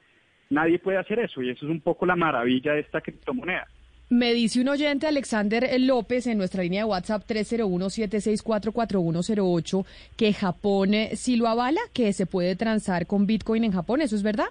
Nadie 0.49 0.79
puede 0.79 0.99
hacer 0.99 1.19
eso 1.19 1.43
y 1.43 1.51
eso 1.51 1.67
es 1.67 1.71
un 1.71 1.81
poco 1.81 2.07
la 2.07 2.17
maravilla 2.17 2.73
de 2.73 2.81
esta 2.81 3.03
criptomoneda. 3.03 3.69
Me 4.11 4.35
dice 4.35 4.61
un 4.61 4.69
oyente, 4.69 5.07
Alexander 5.07 5.67
López, 5.81 6.27
en 6.27 6.37
nuestra 6.39 6.63
línea 6.63 6.83
de 6.83 6.91
WhatsApp 6.91 7.25
301-764-4108, 7.27 9.87
que 10.17 10.33
Japón 10.33 10.95
eh, 10.95 11.17
sí 11.17 11.37
lo 11.37 11.49
avala, 11.49 11.81
que 11.93 12.13
se 12.13 12.27
puede 12.27 12.55
transar 12.55 13.07
con 13.07 13.27
Bitcoin 13.27 13.65
en 13.65 13.73
Japón. 13.73 14.03
¿Eso 14.03 14.15
es 14.15 14.23
verdad? 14.23 14.47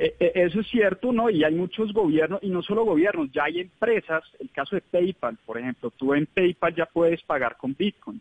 Eh, 0.00 0.14
eh, 0.20 0.32
eso 0.36 0.60
es 0.60 0.68
cierto, 0.68 1.12
¿no? 1.12 1.28
Y 1.28 1.42
hay 1.42 1.52
muchos 1.52 1.92
gobiernos, 1.92 2.40
y 2.40 2.50
no 2.50 2.62
solo 2.62 2.84
gobiernos, 2.84 3.32
ya 3.32 3.44
hay 3.44 3.58
empresas, 3.58 4.22
el 4.38 4.48
caso 4.50 4.76
de 4.76 4.80
PayPal, 4.80 5.36
por 5.44 5.58
ejemplo, 5.58 5.90
tú 5.90 6.14
en 6.14 6.26
PayPal 6.26 6.72
ya 6.72 6.86
puedes 6.86 7.20
pagar 7.22 7.56
con 7.56 7.74
Bitcoin. 7.76 8.20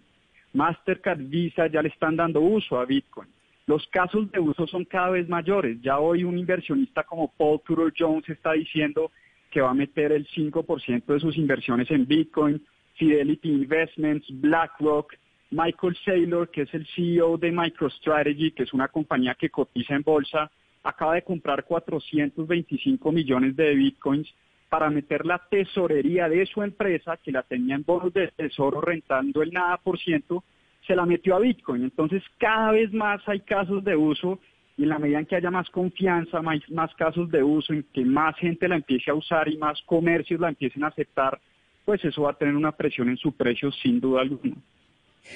Mastercard, 0.54 1.20
Visa 1.20 1.68
ya 1.68 1.84
le 1.84 1.90
están 1.90 2.16
dando 2.16 2.42
uso 2.42 2.80
a 2.80 2.86
Bitcoin. 2.86 3.30
Los 3.68 3.86
casos 3.90 4.32
de 4.32 4.40
uso 4.40 4.66
son 4.66 4.86
cada 4.86 5.12
vez 5.12 5.30
mayores. 5.30 5.80
Ya 5.82 6.00
hoy 6.00 6.24
un 6.24 6.40
inversionista 6.40 7.04
como 7.04 7.32
Paul 7.38 7.62
Tudor 7.64 7.94
Jones 7.96 8.28
está 8.28 8.54
diciendo 8.54 9.12
que 9.52 9.62
va 9.62 9.70
a 9.70 9.76
meter 9.76 10.12
el 10.14 10.28
5% 10.30 11.06
de 11.06 11.20
sus 11.20 11.38
inversiones 11.38 11.92
en 11.92 12.08
Bitcoin. 12.08 12.66
Fidelity 12.96 13.50
Investments, 13.50 14.26
BlackRock, 14.32 15.14
Michael 15.52 15.96
Saylor, 16.04 16.50
que 16.50 16.64
es 16.64 16.74
el 16.74 16.88
CEO 16.96 17.38
de 17.38 17.52
MicroStrategy, 17.52 18.52
que 18.52 18.64
es 18.64 18.74
una 18.74 18.88
compañía 18.88 19.36
que 19.36 19.52
cotiza 19.52 19.94
en 19.94 20.02
bolsa, 20.02 20.50
acaba 20.90 21.16
de 21.16 21.24
comprar 21.24 21.64
425 21.66 23.12
millones 23.12 23.56
de 23.56 23.76
bitcoins 23.76 24.28
para 24.70 24.90
meter 24.90 25.26
la 25.26 25.40
tesorería 25.50 26.28
de 26.28 26.46
su 26.46 26.62
empresa, 26.62 27.18
que 27.18 27.32
la 27.32 27.44
tenía 27.44 27.76
en 27.76 27.84
bonos 27.84 28.14
de 28.14 28.28
tesoro 28.30 28.82
rentando 28.82 29.42
el 29.42 29.52
nada 29.52 29.78
por 29.78 29.98
ciento, 29.98 30.44
se 30.86 30.96
la 30.96 31.06
metió 31.06 31.36
a 31.36 31.40
Bitcoin. 31.40 31.84
Entonces 31.84 32.24
cada 32.38 32.72
vez 32.72 32.92
más 32.94 33.22
hay 33.28 33.42
casos 33.42 33.84
de 33.84 33.96
uso 33.96 34.40
y 34.78 34.84
en 34.84 34.90
la 34.90 35.00
medida 35.00 35.20
en 35.20 35.26
que 35.26 35.36
haya 35.36 35.50
más 35.50 35.70
confianza, 35.70 36.42
más, 36.42 36.60
más 36.70 36.94
casos 36.96 37.32
de 37.32 37.44
uso, 37.44 37.74
en 37.74 37.84
que 37.94 38.06
más 38.06 38.36
gente 38.38 38.68
la 38.68 38.76
empiece 38.76 39.10
a 39.10 39.16
usar 39.16 39.48
y 39.48 39.58
más 39.58 39.82
comercios 39.84 40.40
la 40.40 40.50
empiecen 40.50 40.84
a 40.84 40.88
aceptar, 40.88 41.40
pues 41.84 42.04
eso 42.06 42.24
va 42.24 42.32
a 42.32 42.38
tener 42.38 42.56
una 42.56 42.74
presión 42.74 43.10
en 43.10 43.18
su 43.18 43.32
precio 43.32 43.72
sin 43.72 44.00
duda 44.00 44.22
alguna. 44.22 44.56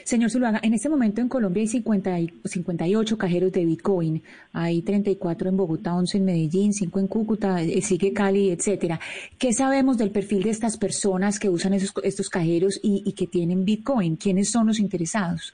Señor 0.03 0.29
Zuluaga, 0.31 0.59
en 0.63 0.73
este 0.73 0.89
momento 0.89 1.21
en 1.21 1.29
Colombia 1.29 1.61
hay 1.61 1.67
50 1.67 2.19
y 2.19 2.33
58 2.45 3.17
cajeros 3.17 3.51
de 3.51 3.65
Bitcoin, 3.65 4.23
hay 4.53 4.81
34 4.81 5.49
en 5.49 5.57
Bogotá, 5.57 5.93
11 5.93 6.17
en 6.17 6.25
Medellín, 6.25 6.73
5 6.73 6.99
en 6.99 7.07
Cúcuta, 7.07 7.61
eh, 7.61 7.81
sigue 7.81 8.13
Cali, 8.13 8.51
etcétera. 8.51 8.99
¿Qué 9.37 9.53
sabemos 9.53 9.97
del 9.97 10.11
perfil 10.11 10.43
de 10.43 10.49
estas 10.49 10.77
personas 10.77 11.39
que 11.39 11.49
usan 11.49 11.73
esos, 11.73 11.93
estos 12.03 12.29
cajeros 12.29 12.79
y, 12.81 13.11
que 13.13 13.27
tienen 13.27 13.65
Bitcoin? 13.65 14.15
¿Quiénes 14.15 14.49
son 14.49 14.67
los 14.67 14.79
interesados? 14.79 15.53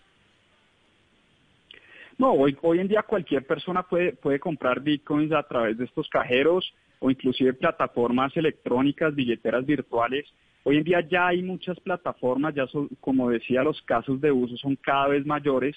No, 2.17 2.31
hoy, 2.33 2.57
hoy 2.61 2.79
en 2.79 2.87
día 2.87 3.03
cualquier 3.03 3.45
persona 3.45 3.83
puede, 3.83 4.13
puede 4.13 4.39
comprar 4.39 4.81
bitcoins 4.81 5.31
a 5.33 5.43
través 5.43 5.77
de 5.77 5.85
estos 5.85 6.07
cajeros 6.09 6.73
o 6.99 7.11
inclusive 7.11 7.53
plataformas 7.53 8.35
electrónicas, 8.35 9.13
billeteras 9.13 9.65
virtuales 9.65 10.25
Hoy 10.63 10.77
en 10.77 10.83
día 10.83 11.01
ya 11.01 11.27
hay 11.27 11.43
muchas 11.43 11.79
plataformas, 11.79 12.53
ya 12.53 12.67
son, 12.67 12.89
como 12.99 13.29
decía, 13.29 13.63
los 13.63 13.81
casos 13.83 14.19
de 14.19 14.31
uso 14.31 14.57
son 14.57 14.75
cada 14.75 15.07
vez 15.07 15.25
mayores 15.25 15.75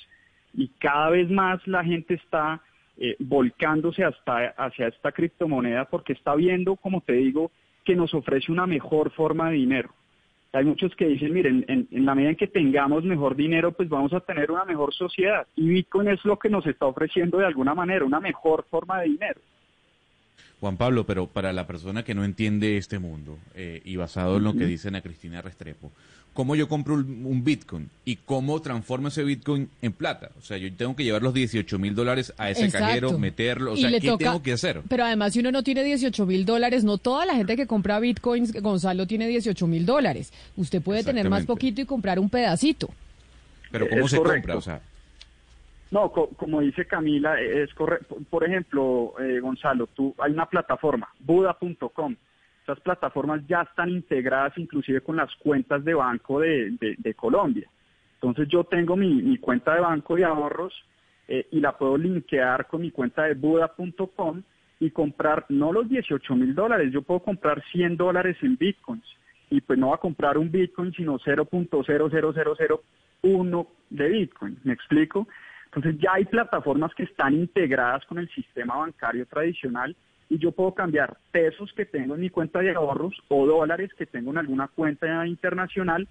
y 0.54 0.68
cada 0.78 1.10
vez 1.10 1.30
más 1.30 1.64
la 1.66 1.84
gente 1.84 2.14
está 2.14 2.60
eh, 2.96 3.16
volcándose 3.18 4.04
hasta 4.04 4.48
hacia 4.58 4.88
esta 4.88 5.12
criptomoneda 5.12 5.84
porque 5.84 6.12
está 6.12 6.34
viendo, 6.34 6.76
como 6.76 7.00
te 7.00 7.14
digo, 7.14 7.50
que 7.84 7.96
nos 7.96 8.12
ofrece 8.14 8.52
una 8.52 8.66
mejor 8.66 9.10
forma 9.12 9.50
de 9.50 9.56
dinero. 9.56 9.90
Hay 10.52 10.64
muchos 10.64 10.94
que 10.96 11.06
dicen, 11.06 11.32
miren, 11.32 11.64
en, 11.68 11.86
en, 11.90 12.04
la 12.04 12.14
medida 12.14 12.30
en 12.30 12.36
que 12.36 12.48
tengamos 12.48 13.04
mejor 13.04 13.36
dinero, 13.36 13.70
pues 13.70 13.88
vamos 13.88 14.12
a 14.12 14.20
tener 14.20 14.50
una 14.50 14.64
mejor 14.64 14.92
sociedad. 14.92 15.46
Y 15.54 15.68
Bitcoin 15.68 16.08
es 16.08 16.24
lo 16.24 16.38
que 16.38 16.50
nos 16.50 16.66
está 16.66 16.86
ofreciendo 16.86 17.38
de 17.38 17.46
alguna 17.46 17.72
manera, 17.72 18.04
una 18.04 18.18
mejor 18.18 18.64
forma 18.68 19.00
de 19.00 19.08
dinero. 19.08 19.40
Juan 20.60 20.76
Pablo, 20.76 21.06
pero 21.06 21.26
para 21.26 21.52
la 21.52 21.66
persona 21.66 22.02
que 22.04 22.14
no 22.14 22.22
entiende 22.22 22.76
este 22.76 22.98
mundo 22.98 23.38
eh, 23.54 23.80
y 23.84 23.96
basado 23.96 24.36
en 24.36 24.44
lo 24.44 24.54
que 24.54 24.66
dicen 24.66 24.94
a 24.94 25.00
Cristina 25.00 25.40
Restrepo, 25.40 25.90
¿cómo 26.34 26.54
yo 26.54 26.68
compro 26.68 26.94
un, 26.94 27.42
Bitcoin 27.42 27.88
y 28.04 28.16
cómo 28.16 28.60
transformo 28.60 29.08
ese 29.08 29.24
Bitcoin 29.24 29.70
en 29.80 29.92
plata? 29.92 30.30
O 30.38 30.42
sea, 30.42 30.58
yo 30.58 30.70
tengo 30.74 30.94
que 30.94 31.02
llevar 31.02 31.22
los 31.22 31.32
18 31.32 31.78
mil 31.78 31.94
dólares 31.94 32.34
a 32.36 32.50
ese 32.50 32.70
cajero, 32.70 33.18
meterlo, 33.18 33.72
o 33.72 33.76
sea, 33.76 33.90
¿qué 33.90 34.12
tengo 34.18 34.42
que 34.42 34.52
hacer? 34.52 34.82
Pero 34.86 35.04
además, 35.04 35.32
si 35.32 35.40
uno 35.40 35.50
no 35.50 35.62
tiene 35.62 35.82
18 35.82 36.26
mil 36.26 36.44
dólares, 36.44 36.84
no 36.84 36.98
toda 36.98 37.24
la 37.24 37.34
gente 37.34 37.56
que 37.56 37.66
compra 37.66 37.98
Bitcoins, 37.98 38.52
Gonzalo, 38.60 39.06
tiene 39.06 39.28
18 39.28 39.66
mil 39.66 39.86
dólares. 39.86 40.30
Usted 40.56 40.82
puede 40.82 41.02
tener 41.04 41.30
más 41.30 41.46
poquito 41.46 41.80
y 41.80 41.86
comprar 41.86 42.18
un 42.18 42.28
pedacito. 42.28 42.90
Pero 43.70 43.88
¿cómo 43.88 44.08
se 44.08 44.18
compra? 44.18 44.56
O 44.56 44.60
sea, 44.60 44.82
no, 45.90 46.10
como 46.10 46.60
dice 46.60 46.86
Camila, 46.86 47.40
es 47.40 47.72
correcto. 47.74 48.18
Por 48.28 48.44
ejemplo, 48.44 49.14
eh, 49.18 49.40
Gonzalo, 49.40 49.88
tú 49.88 50.14
hay 50.18 50.30
una 50.32 50.46
plataforma, 50.46 51.08
buda.com. 51.18 52.14
Esas 52.62 52.78
plataformas 52.80 53.44
ya 53.48 53.62
están 53.62 53.90
integradas 53.90 54.56
inclusive 54.56 55.00
con 55.00 55.16
las 55.16 55.34
cuentas 55.36 55.84
de 55.84 55.94
banco 55.94 56.38
de, 56.38 56.96
Colombia. 57.16 57.68
Entonces 58.14 58.46
yo 58.48 58.62
tengo 58.64 58.96
mi, 58.96 59.36
cuenta 59.38 59.74
de 59.74 59.80
banco 59.80 60.14
de 60.14 60.24
ahorros 60.24 60.72
eh, 61.26 61.48
y 61.50 61.58
la 61.58 61.76
puedo 61.76 61.98
linkear 61.98 62.68
con 62.68 62.82
mi 62.82 62.92
cuenta 62.92 63.24
de 63.24 63.34
buda.com 63.34 64.42
y 64.78 64.90
comprar 64.90 65.46
no 65.48 65.72
los 65.72 65.88
18 65.88 66.36
mil 66.36 66.54
dólares, 66.54 66.92
yo 66.92 67.02
puedo 67.02 67.18
comprar 67.20 67.64
100 67.72 67.96
dólares 67.96 68.36
en 68.42 68.56
bitcoins. 68.56 69.04
Y 69.50 69.60
pues 69.60 69.76
no 69.78 69.88
va 69.88 69.96
a 69.96 69.98
comprar 69.98 70.38
un 70.38 70.52
bitcoin, 70.52 70.92
sino 70.92 71.18
0.00001 71.18 73.66
de 73.90 74.08
bitcoin. 74.08 74.58
¿Me 74.62 74.72
explico? 74.72 75.26
Entonces 75.72 76.00
ya 76.00 76.14
hay 76.14 76.24
plataformas 76.24 76.92
que 76.94 77.04
están 77.04 77.34
integradas 77.34 78.04
con 78.06 78.18
el 78.18 78.28
sistema 78.30 78.76
bancario 78.76 79.24
tradicional 79.26 79.94
y 80.28 80.38
yo 80.38 80.52
puedo 80.52 80.74
cambiar 80.74 81.16
pesos 81.30 81.72
que 81.76 81.86
tengo 81.86 82.14
en 82.14 82.20
mi 82.20 82.30
cuenta 82.30 82.60
de 82.60 82.74
ahorros 82.74 83.14
o 83.28 83.46
dólares 83.46 83.90
que 83.96 84.06
tengo 84.06 84.32
en 84.32 84.38
alguna 84.38 84.68
cuenta 84.68 85.26
internacional 85.26 86.08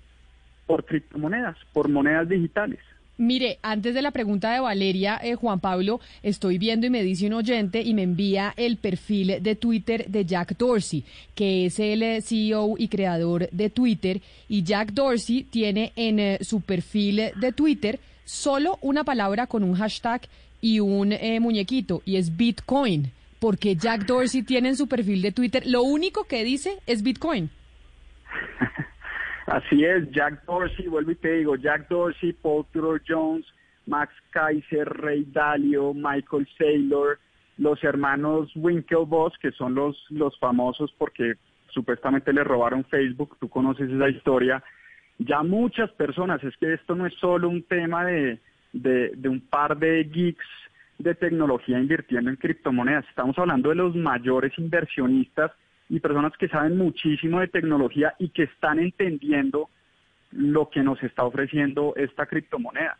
por 0.65 0.85
criptomonedas, 0.85 1.57
por 1.73 1.89
monedas 1.89 2.29
digitales. 2.29 2.79
Mire, 3.17 3.59
antes 3.61 3.93
de 3.93 4.01
la 4.01 4.11
pregunta 4.11 4.53
de 4.53 4.61
Valeria, 4.61 5.19
eh, 5.21 5.35
Juan 5.35 5.59
Pablo, 5.59 5.99
estoy 6.23 6.57
viendo 6.57 6.87
y 6.87 6.89
me 6.89 7.03
dice 7.03 7.27
un 7.27 7.33
oyente 7.33 7.81
y 7.81 7.93
me 7.93 8.03
envía 8.03 8.53
el 8.55 8.77
perfil 8.77 9.43
de 9.43 9.55
Twitter 9.55 10.05
de 10.07 10.23
Jack 10.23 10.57
Dorsey, 10.57 11.03
que 11.35 11.65
es 11.65 11.81
el 11.81 12.01
eh, 12.01 12.21
CEO 12.21 12.75
y 12.77 12.87
creador 12.87 13.49
de 13.49 13.69
Twitter. 13.69 14.21
Y 14.47 14.63
Jack 14.63 14.93
Dorsey 14.93 15.43
tiene 15.43 15.91
en 15.97 16.19
eh, 16.19 16.37
su 16.41 16.61
perfil 16.61 17.31
de 17.35 17.51
Twitter 17.51 17.99
solo 18.29 18.77
una 18.81 19.03
palabra 19.03 19.47
con 19.47 19.63
un 19.63 19.73
hashtag 19.73 20.21
y 20.61 20.79
un 20.79 21.11
eh, 21.13 21.39
muñequito, 21.39 22.03
y 22.05 22.17
es 22.17 22.37
Bitcoin. 22.37 23.11
Porque 23.39 23.75
Jack 23.75 24.05
Dorsey 24.05 24.43
tiene 24.43 24.69
en 24.69 24.75
su 24.75 24.87
perfil 24.87 25.21
de 25.21 25.31
Twitter, 25.31 25.63
lo 25.65 25.81
único 25.81 26.25
que 26.25 26.43
dice 26.43 26.77
es 26.85 27.01
Bitcoin. 27.01 27.49
Así 29.47 29.83
es, 29.83 30.11
Jack 30.11 30.45
Dorsey, 30.45 30.87
vuelvo 30.87 31.11
y 31.11 31.15
te 31.15 31.37
digo, 31.37 31.55
Jack 31.55 31.87
Dorsey, 31.87 32.33
Paul 32.33 32.65
Tudor 32.71 33.01
Jones, 33.07 33.45
Max 33.87 34.13
Kaiser, 34.29 34.87
Ray 34.87 35.25
Dalio, 35.31 35.93
Michael 35.95 36.47
Saylor, 36.55 37.17
los 37.57 37.83
hermanos 37.83 38.51
Winklevoss, 38.55 39.33
que 39.41 39.51
son 39.53 39.73
los, 39.73 39.97
los 40.09 40.37
famosos 40.37 40.93
porque 40.99 41.33
supuestamente 41.69 42.31
le 42.31 42.43
robaron 42.43 42.83
Facebook, 42.83 43.37
tú 43.39 43.49
conoces 43.49 43.89
esa 43.89 44.09
historia, 44.09 44.63
ya 45.19 45.43
muchas 45.43 45.91
personas, 45.91 46.43
es 46.43 46.55
que 46.57 46.73
esto 46.73 46.95
no 46.95 47.05
es 47.05 47.13
solo 47.15 47.49
un 47.49 47.63
tema 47.63 48.05
de, 48.05 48.39
de, 48.73 49.29
un 49.29 49.41
par 49.41 49.77
de 49.77 50.03
geeks 50.05 50.45
de 50.97 51.13
tecnología 51.15 51.79
invirtiendo 51.79 52.29
en 52.29 52.37
criptomonedas, 52.37 53.05
estamos 53.07 53.37
hablando 53.37 53.69
de 53.69 53.75
los 53.75 53.95
mayores 53.95 54.57
inversionistas 54.57 55.51
y 55.89 55.99
personas 55.99 56.33
que 56.37 56.47
saben 56.47 56.77
muchísimo 56.77 57.39
de 57.39 57.47
tecnología 57.47 58.15
y 58.19 58.29
que 58.29 58.43
están 58.43 58.79
entendiendo 58.79 59.69
lo 60.31 60.69
que 60.69 60.83
nos 60.83 61.01
está 61.03 61.23
ofreciendo 61.23 61.93
esta 61.95 62.25
criptomoneda. 62.25 62.97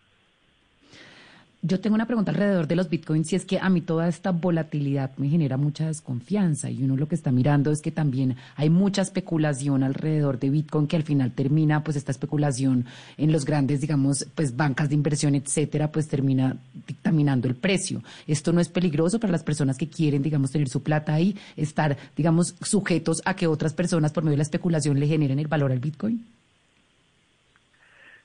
Yo 1.62 1.82
tengo 1.82 1.96
una 1.96 2.06
pregunta 2.06 2.32
alrededor 2.32 2.68
de 2.68 2.78
los 2.78 2.90
bitcoins 2.90 3.34
y 3.34 3.36
es 3.36 3.44
que 3.44 3.60
a 3.60 3.70
mí 3.70 3.82
toda 3.82 4.08
esta 4.08 4.32
volatilidad 4.32 5.12
me 5.18 5.28
genera 5.28 5.58
mucha 5.58 5.88
desconfianza 5.88 6.72
y 6.72 6.84
uno 6.84 6.96
lo 6.96 7.10
que 7.10 7.16
está 7.16 7.34
mirando 7.34 7.70
es 7.70 7.82
que 7.82 7.92
también 7.92 8.38
hay 8.56 8.70
mucha 8.70 9.02
especulación 9.02 9.84
alrededor 9.84 10.40
de 10.40 10.52
bitcoin 10.52 10.88
que 10.88 10.96
al 10.96 11.04
final 11.04 11.34
termina 11.34 11.84
pues 11.84 11.98
esta 11.98 12.14
especulación 12.14 12.86
en 13.18 13.34
los 13.34 13.44
grandes 13.44 13.82
digamos 13.82 14.26
pues 14.36 14.56
bancas 14.56 14.88
de 14.88 14.96
inversión 14.96 15.36
etcétera 15.36 15.92
pues 15.92 16.08
termina 16.08 16.56
dictaminando 16.88 17.50
el 17.50 17.56
precio. 17.56 18.04
Esto 18.26 18.54
no 18.54 18.62
es 18.62 18.70
peligroso 18.70 19.20
para 19.20 19.32
las 19.32 19.44
personas 19.44 19.78
que 19.78 19.90
quieren 19.90 20.22
digamos 20.22 20.54
tener 20.54 20.70
su 20.70 20.82
plata 20.82 21.14
ahí, 21.14 21.36
estar 21.58 21.98
digamos 22.16 22.56
sujetos 22.62 23.22
a 23.26 23.36
que 23.36 23.48
otras 23.48 23.74
personas 23.74 24.14
por 24.14 24.24
medio 24.24 24.36
de 24.36 24.38
la 24.38 24.44
especulación 24.44 24.98
le 24.98 25.08
generen 25.08 25.40
el 25.40 25.48
valor 25.50 25.74
al 25.74 25.80
bitcoin. 25.80 26.26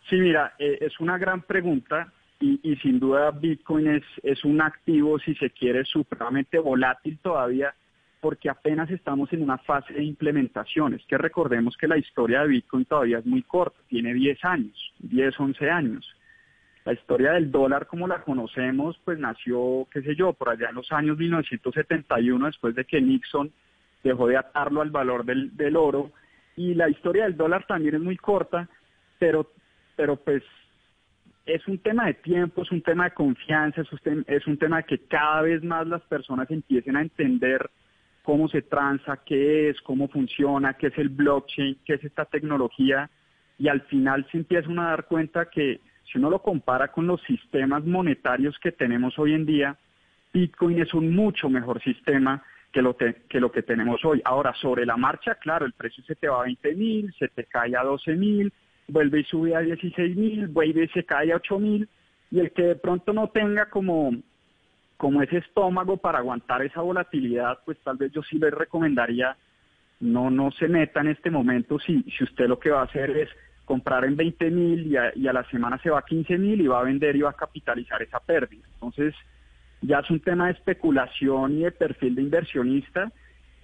Sí, 0.08 0.14
mira, 0.16 0.54
eh, 0.56 0.78
es 0.80 1.00
una 1.00 1.18
gran 1.18 1.42
pregunta 1.42 2.12
y, 2.40 2.76
sin 2.76 2.98
duda 2.98 3.30
Bitcoin 3.30 3.88
es, 3.88 4.02
es 4.22 4.44
un 4.44 4.60
activo, 4.60 5.18
si 5.18 5.34
se 5.36 5.50
quiere, 5.50 5.84
supremamente 5.84 6.58
volátil 6.58 7.18
todavía, 7.18 7.74
porque 8.20 8.50
apenas 8.50 8.90
estamos 8.90 9.32
en 9.32 9.42
una 9.42 9.58
fase 9.58 9.94
de 9.94 10.02
implementación. 10.02 10.94
Es 10.94 11.04
que 11.06 11.16
recordemos 11.16 11.76
que 11.76 11.88
la 11.88 11.96
historia 11.96 12.42
de 12.42 12.48
Bitcoin 12.48 12.84
todavía 12.84 13.18
es 13.18 13.26
muy 13.26 13.42
corta, 13.42 13.78
tiene 13.88 14.12
10 14.12 14.44
años, 14.44 14.92
10, 14.98 15.38
11 15.38 15.70
años. 15.70 16.16
La 16.84 16.92
historia 16.92 17.32
del 17.32 17.50
dólar 17.50 17.86
como 17.86 18.06
la 18.06 18.20
conocemos, 18.20 19.00
pues 19.04 19.18
nació, 19.18 19.86
qué 19.90 20.02
sé 20.02 20.14
yo, 20.14 20.34
por 20.34 20.50
allá 20.50 20.68
en 20.68 20.74
los 20.74 20.92
años 20.92 21.16
1971, 21.16 22.46
después 22.46 22.74
de 22.74 22.84
que 22.84 23.00
Nixon 23.00 23.50
dejó 24.02 24.26
de 24.26 24.36
atarlo 24.36 24.82
al 24.82 24.90
valor 24.90 25.24
del, 25.24 25.56
del 25.56 25.76
oro. 25.76 26.10
Y 26.56 26.74
la 26.74 26.90
historia 26.90 27.24
del 27.24 27.36
dólar 27.38 27.66
también 27.66 27.94
es 27.94 28.02
muy 28.02 28.18
corta, 28.18 28.68
pero, 29.18 29.50
pero 29.96 30.16
pues 30.16 30.42
es 31.46 31.66
un 31.68 31.78
tema 31.78 32.06
de 32.06 32.14
tiempo, 32.14 32.62
es 32.62 32.70
un 32.70 32.82
tema 32.82 33.04
de 33.04 33.10
confianza, 33.12 33.82
es 33.82 34.46
un, 34.46 34.56
tema 34.56 34.78
de 34.78 34.84
que 34.84 34.98
cada 35.06 35.42
vez 35.42 35.62
más 35.62 35.86
las 35.86 36.02
personas 36.02 36.50
empiecen 36.50 36.96
a 36.96 37.02
entender 37.02 37.70
cómo 38.22 38.48
se 38.48 38.62
transa, 38.62 39.20
qué 39.24 39.68
es, 39.68 39.80
cómo 39.82 40.08
funciona, 40.08 40.74
qué 40.74 40.86
es 40.86 40.98
el 40.98 41.10
blockchain, 41.10 41.78
qué 41.84 41.94
es 41.94 42.04
esta 42.04 42.24
tecnología, 42.24 43.10
y 43.58 43.68
al 43.68 43.82
final 43.82 44.26
se 44.32 44.38
empiezan 44.38 44.78
a 44.78 44.88
dar 44.90 45.04
cuenta 45.06 45.50
que 45.50 45.80
si 46.10 46.18
uno 46.18 46.30
lo 46.30 46.40
compara 46.40 46.88
con 46.88 47.06
los 47.06 47.20
sistemas 47.22 47.84
monetarios 47.84 48.58
que 48.58 48.72
tenemos 48.72 49.18
hoy 49.18 49.34
en 49.34 49.44
día, 49.44 49.76
Bitcoin 50.32 50.80
es 50.80 50.94
un 50.94 51.14
mucho 51.14 51.48
mejor 51.48 51.82
sistema 51.82 52.42
que 52.72 52.82
lo, 52.82 52.96
que 52.96 53.40
lo 53.40 53.52
que 53.52 53.62
tenemos 53.62 54.04
hoy. 54.04 54.20
Ahora, 54.24 54.52
sobre 54.54 54.84
la 54.84 54.96
marcha, 54.96 55.36
claro, 55.36 55.64
el 55.64 55.74
precio 55.74 56.02
se 56.04 56.16
te 56.16 56.28
va 56.28 56.40
a 56.40 56.44
20 56.44 56.74
mil, 56.74 57.14
se 57.18 57.28
te 57.28 57.44
cae 57.44 57.76
a 57.76 57.84
12 57.84 58.16
mil, 58.16 58.52
vuelve 58.88 59.20
y 59.20 59.24
sube 59.24 59.54
a 59.54 59.60
16 59.60 60.16
mil, 60.16 60.48
vuelve 60.48 60.84
y 60.84 60.88
se 60.88 61.04
cae 61.04 61.32
a 61.32 61.36
8 61.36 61.58
mil, 61.58 61.88
y 62.30 62.40
el 62.40 62.52
que 62.52 62.62
de 62.62 62.76
pronto 62.76 63.12
no 63.12 63.28
tenga 63.28 63.70
como, 63.70 64.12
como 64.96 65.22
ese 65.22 65.38
estómago 65.38 65.96
para 65.96 66.18
aguantar 66.18 66.62
esa 66.62 66.80
volatilidad, 66.80 67.58
pues 67.64 67.78
tal 67.84 67.96
vez 67.96 68.12
yo 68.12 68.22
sí 68.22 68.38
le 68.38 68.50
recomendaría 68.50 69.36
no, 70.00 70.28
no 70.28 70.50
se 70.50 70.68
meta 70.68 71.00
en 71.00 71.08
este 71.08 71.30
momento 71.30 71.78
si, 71.78 72.02
si 72.02 72.24
usted 72.24 72.46
lo 72.46 72.58
que 72.58 72.70
va 72.70 72.80
a 72.80 72.84
hacer 72.84 73.10
es 73.16 73.30
comprar 73.64 74.04
en 74.04 74.16
20 74.16 74.50
mil 74.50 74.86
y, 74.86 74.96
y 75.20 75.28
a, 75.28 75.32
la 75.32 75.48
semana 75.50 75.78
se 75.78 75.88
va 75.88 76.00
a 76.00 76.04
15 76.04 76.36
mil 76.36 76.60
y 76.60 76.66
va 76.66 76.80
a 76.80 76.84
vender 76.84 77.16
y 77.16 77.22
va 77.22 77.30
a 77.30 77.34
capitalizar 77.34 78.02
esa 78.02 78.20
pérdida. 78.20 78.66
Entonces, 78.74 79.14
ya 79.80 80.00
es 80.00 80.10
un 80.10 80.20
tema 80.20 80.46
de 80.46 80.52
especulación 80.52 81.58
y 81.58 81.62
de 81.62 81.70
perfil 81.70 82.16
de 82.16 82.22
inversionista 82.22 83.10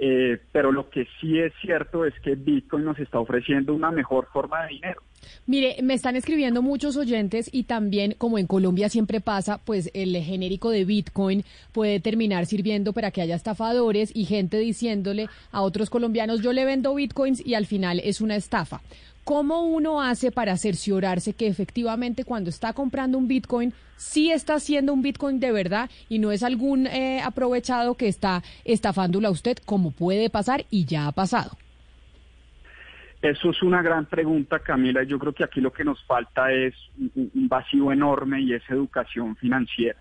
eh, 0.02 0.40
pero 0.50 0.72
lo 0.72 0.88
que 0.88 1.06
sí 1.20 1.38
es 1.38 1.52
cierto 1.60 2.06
es 2.06 2.18
que 2.20 2.34
Bitcoin 2.34 2.86
nos 2.86 2.98
está 2.98 3.18
ofreciendo 3.18 3.74
una 3.74 3.90
mejor 3.90 4.28
forma 4.32 4.62
de 4.62 4.68
dinero. 4.68 5.02
Mire, 5.46 5.76
me 5.82 5.94
están 5.94 6.16
escribiendo 6.16 6.62
muchos 6.62 6.96
oyentes 6.96 7.48
y 7.52 7.64
también, 7.64 8.14
como 8.18 8.38
en 8.38 8.46
Colombia 8.46 8.88
siempre 8.88 9.20
pasa, 9.20 9.58
pues 9.58 9.90
el 9.94 10.16
genérico 10.16 10.70
de 10.70 10.84
Bitcoin 10.84 11.44
puede 11.72 12.00
terminar 12.00 12.46
sirviendo 12.46 12.92
para 12.92 13.10
que 13.10 13.22
haya 13.22 13.36
estafadores 13.36 14.10
y 14.14 14.24
gente 14.24 14.58
diciéndole 14.58 15.28
a 15.52 15.62
otros 15.62 15.90
colombianos, 15.90 16.42
yo 16.42 16.52
le 16.52 16.64
vendo 16.64 16.94
Bitcoins 16.94 17.44
y 17.44 17.54
al 17.54 17.66
final 17.66 18.00
es 18.04 18.20
una 18.20 18.36
estafa. 18.36 18.80
¿Cómo 19.24 19.62
uno 19.62 20.02
hace 20.02 20.32
para 20.32 20.56
cerciorarse 20.56 21.34
que 21.34 21.46
efectivamente 21.46 22.24
cuando 22.24 22.50
está 22.50 22.72
comprando 22.72 23.18
un 23.18 23.28
Bitcoin, 23.28 23.72
sí 23.96 24.30
está 24.30 24.54
haciendo 24.54 24.92
un 24.92 25.02
Bitcoin 25.02 25.40
de 25.40 25.52
verdad 25.52 25.90
y 26.08 26.18
no 26.18 26.32
es 26.32 26.42
algún 26.42 26.86
eh, 26.86 27.20
aprovechado 27.22 27.94
que 27.94 28.08
está 28.08 28.42
estafándolo 28.64 29.28
a 29.28 29.30
usted, 29.30 29.58
como 29.64 29.90
puede 29.90 30.30
pasar 30.30 30.64
y 30.70 30.86
ya 30.86 31.06
ha 31.06 31.12
pasado? 31.12 31.56
Eso 33.22 33.50
es 33.50 33.62
una 33.62 33.82
gran 33.82 34.06
pregunta, 34.06 34.60
Camila. 34.60 35.02
Yo 35.02 35.18
creo 35.18 35.34
que 35.34 35.44
aquí 35.44 35.60
lo 35.60 35.72
que 35.72 35.84
nos 35.84 36.02
falta 36.04 36.52
es 36.52 36.74
un 37.14 37.48
vacío 37.48 37.92
enorme 37.92 38.40
y 38.40 38.54
es 38.54 38.62
educación 38.70 39.36
financiera. 39.36 39.98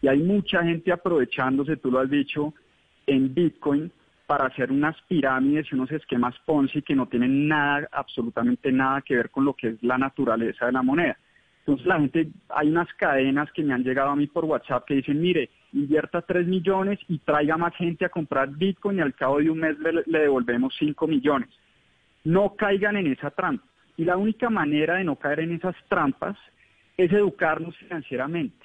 Y 0.00 0.08
hay 0.08 0.18
mucha 0.18 0.62
gente 0.62 0.90
aprovechándose, 0.92 1.76
tú 1.76 1.90
lo 1.90 2.00
has 2.00 2.10
dicho, 2.10 2.54
en 3.06 3.34
Bitcoin 3.34 3.90
para 4.26 4.46
hacer 4.46 4.72
unas 4.72 4.96
pirámides 5.02 5.66
y 5.70 5.74
unos 5.74 5.90
esquemas 5.92 6.34
Ponzi 6.46 6.82
que 6.82 6.94
no 6.94 7.06
tienen 7.06 7.46
nada, 7.48 7.86
absolutamente 7.92 8.72
nada 8.72 9.02
que 9.02 9.16
ver 9.16 9.30
con 9.30 9.44
lo 9.44 9.54
que 9.54 9.68
es 9.68 9.82
la 9.82 9.98
naturaleza 9.98 10.66
de 10.66 10.72
la 10.72 10.82
moneda. 10.82 11.18
Entonces 11.60 11.86
la 11.86 11.98
gente, 11.98 12.28
hay 12.50 12.68
unas 12.68 12.92
cadenas 12.94 13.50
que 13.52 13.62
me 13.62 13.72
han 13.72 13.84
llegado 13.84 14.10
a 14.10 14.16
mí 14.16 14.26
por 14.26 14.44
WhatsApp 14.44 14.84
que 14.86 14.94
dicen, 14.94 15.20
mire, 15.20 15.50
invierta 15.72 16.22
3 16.22 16.46
millones 16.46 16.98
y 17.08 17.18
traiga 17.18 17.56
más 17.56 17.74
gente 17.76 18.04
a 18.04 18.10
comprar 18.10 18.50
Bitcoin 18.50 18.98
y 18.98 19.00
al 19.00 19.14
cabo 19.14 19.38
de 19.38 19.50
un 19.50 19.58
mes 19.58 19.76
le, 19.78 20.18
devolvemos 20.18 20.74
5 20.78 21.06
millones. 21.06 21.48
No 22.24 22.56
caigan 22.56 22.96
en 22.96 23.06
esa 23.06 23.30
trampa. 23.30 23.64
Y 23.96 24.04
la 24.04 24.16
única 24.16 24.50
manera 24.50 24.96
de 24.96 25.04
no 25.04 25.16
caer 25.16 25.40
en 25.40 25.52
esas 25.52 25.76
trampas 25.88 26.36
es 26.96 27.12
educarnos 27.12 27.76
financieramente, 27.76 28.64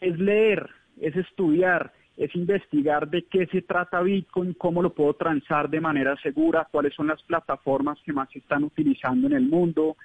es 0.00 0.18
leer, 0.18 0.68
es 1.00 1.16
estudiar, 1.16 1.92
es 2.16 2.34
investigar 2.34 3.08
de 3.08 3.22
qué 3.24 3.46
se 3.46 3.62
trata 3.62 4.02
Bitcoin, 4.02 4.54
cómo 4.54 4.82
lo 4.82 4.94
puedo 4.94 5.14
transar 5.14 5.68
de 5.70 5.80
manera 5.80 6.16
segura, 6.22 6.68
cuáles 6.70 6.94
son 6.94 7.06
las 7.06 7.22
plataformas 7.22 7.98
que 8.04 8.12
más 8.12 8.30
se 8.30 8.38
están 8.38 8.64
utilizando 8.64 9.26
en 9.26 9.32
el 9.34 9.48
mundo, 9.48 9.96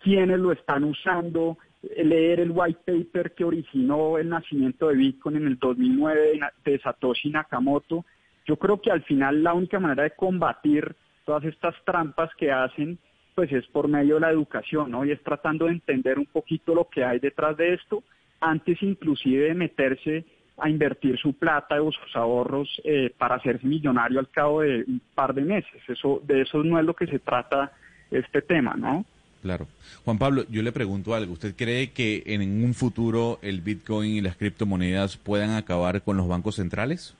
quiénes 0.00 0.38
lo 0.38 0.52
están 0.52 0.84
usando, 0.84 1.58
leer 1.96 2.40
el 2.40 2.50
white 2.50 2.80
paper 2.84 3.32
que 3.34 3.44
originó 3.44 4.18
el 4.18 4.28
nacimiento 4.28 4.88
de 4.88 4.96
Bitcoin 4.96 5.36
en 5.36 5.46
el 5.46 5.58
2009 5.58 6.40
de 6.64 6.78
Satoshi 6.80 7.30
Nakamoto. 7.30 8.04
Yo 8.46 8.56
creo 8.56 8.80
que 8.80 8.90
al 8.90 9.02
final 9.02 9.42
la 9.42 9.54
única 9.54 9.78
manera 9.78 10.02
de 10.02 10.10
combatir 10.10 10.94
todas 11.24 11.44
estas 11.44 11.74
trampas 11.84 12.30
que 12.36 12.50
hacen, 12.52 12.98
pues 13.34 13.52
es 13.52 13.66
por 13.66 13.88
medio 13.88 14.14
de 14.14 14.20
la 14.20 14.30
educación, 14.30 14.90
¿no? 14.90 15.04
Y 15.04 15.10
es 15.10 15.22
tratando 15.22 15.66
de 15.66 15.72
entender 15.72 16.18
un 16.18 16.26
poquito 16.26 16.74
lo 16.74 16.88
que 16.88 17.04
hay 17.04 17.18
detrás 17.18 17.56
de 17.56 17.74
esto, 17.74 18.02
antes 18.40 18.82
inclusive 18.82 19.48
de 19.48 19.54
meterse 19.54 20.24
a 20.58 20.70
invertir 20.70 21.18
su 21.18 21.32
plata 21.32 21.82
o 21.82 21.90
sus 21.90 22.14
ahorros 22.14 22.68
eh, 22.84 23.12
para 23.18 23.36
hacerse 23.36 23.66
millonario 23.66 24.20
al 24.20 24.30
cabo 24.30 24.60
de 24.60 24.84
un 24.86 25.00
par 25.14 25.34
de 25.34 25.42
meses. 25.42 25.82
Eso, 25.88 26.22
de 26.24 26.42
eso 26.42 26.62
no 26.62 26.78
es 26.78 26.84
lo 26.84 26.94
que 26.94 27.06
se 27.06 27.18
trata 27.18 27.72
este 28.10 28.40
tema, 28.40 28.74
¿no? 28.76 29.04
Claro. 29.42 29.66
Juan 30.04 30.16
Pablo, 30.16 30.44
yo 30.48 30.62
le 30.62 30.72
pregunto 30.72 31.14
algo. 31.14 31.34
¿Usted 31.34 31.54
cree 31.54 31.90
que 31.90 32.22
en 32.26 32.64
un 32.64 32.72
futuro 32.72 33.38
el 33.42 33.60
Bitcoin 33.60 34.12
y 34.12 34.20
las 34.20 34.36
criptomonedas 34.36 35.16
puedan 35.16 35.50
acabar 35.50 36.02
con 36.02 36.16
los 36.16 36.28
bancos 36.28 36.54
centrales? 36.54 37.14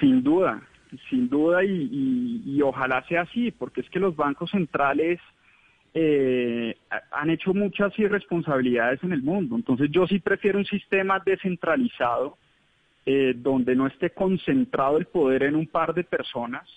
Sin 0.00 0.22
duda, 0.22 0.62
sin 1.08 1.28
duda 1.28 1.64
y, 1.64 2.60
ojalá 2.62 3.04
sea 3.08 3.22
así, 3.22 3.50
porque 3.50 3.80
es 3.80 3.90
que 3.90 4.00
los 4.00 4.14
bancos 4.16 4.50
centrales 4.50 5.20
eh, 5.94 6.76
han 7.10 7.30
hecho 7.30 7.52
muchas 7.54 7.98
irresponsabilidades 7.98 9.02
en 9.02 9.12
el 9.12 9.22
mundo. 9.22 9.56
Entonces 9.56 9.90
yo 9.90 10.06
sí 10.06 10.18
prefiero 10.18 10.58
un 10.58 10.64
sistema 10.64 11.20
descentralizado 11.24 12.36
eh, 13.04 13.34
donde 13.36 13.74
no 13.74 13.86
esté 13.86 14.10
concentrado 14.10 14.96
el 14.98 15.06
poder 15.06 15.42
en 15.44 15.56
un 15.56 15.66
par 15.66 15.92
de 15.92 16.04
personas 16.04 16.68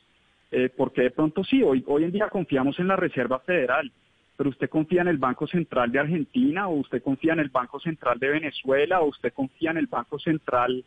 eh, 0.57 0.69
porque 0.69 1.01
de 1.01 1.11
pronto 1.11 1.43
sí, 1.43 1.61
hoy, 1.63 1.83
hoy 1.87 2.05
en 2.05 2.13
día 2.13 2.29
confiamos 2.29 2.79
en 2.79 2.87
la 2.87 2.95
Reserva 2.95 3.39
Federal, 3.39 3.91
pero 4.37 4.49
usted 4.49 4.69
confía 4.69 5.01
en 5.01 5.09
el 5.09 5.17
Banco 5.17 5.47
Central 5.47 5.91
de 5.91 5.99
Argentina, 5.99 6.69
o 6.69 6.75
usted 6.75 7.03
confía 7.03 7.33
en 7.33 7.39
el 7.39 7.49
Banco 7.49 7.79
Central 7.79 8.19
de 8.19 8.29
Venezuela, 8.29 9.01
o 9.01 9.07
usted 9.07 9.33
confía 9.33 9.71
en 9.71 9.77
el 9.77 9.87
Banco 9.87 10.17
Central 10.17 10.85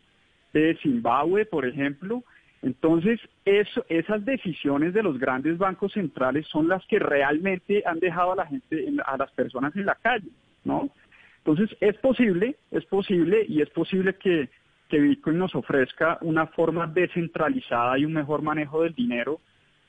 de 0.53 0.75
Zimbabue, 0.81 1.45
por 1.45 1.67
ejemplo. 1.67 2.23
Entonces, 2.61 3.19
eso, 3.45 3.85
esas 3.87 4.25
decisiones 4.25 4.93
de 4.93 5.03
los 5.03 5.17
grandes 5.17 5.57
bancos 5.57 5.93
centrales 5.93 6.45
son 6.47 6.67
las 6.67 6.85
que 6.87 6.99
realmente 6.99 7.83
han 7.85 7.99
dejado 7.99 8.33
a 8.33 8.35
la 8.35 8.47
gente, 8.47 8.85
a 9.05 9.17
las 9.17 9.31
personas 9.31 9.75
en 9.75 9.85
la 9.85 9.95
calle, 9.95 10.29
¿no? 10.65 10.89
Entonces, 11.37 11.75
es 11.79 11.95
posible, 11.97 12.57
es 12.71 12.85
posible 12.85 13.45
y 13.47 13.61
es 13.61 13.69
posible 13.69 14.15
que, 14.15 14.49
Bitcoin 14.91 15.37
nos 15.37 15.53
ofrezca 15.53 16.17
una 16.21 16.47
forma 16.47 16.87
descentralizada 16.87 17.99
y 17.99 18.05
un 18.05 18.13
mejor 18.13 18.41
manejo 18.41 18.81
del 18.81 18.95
dinero 18.95 19.39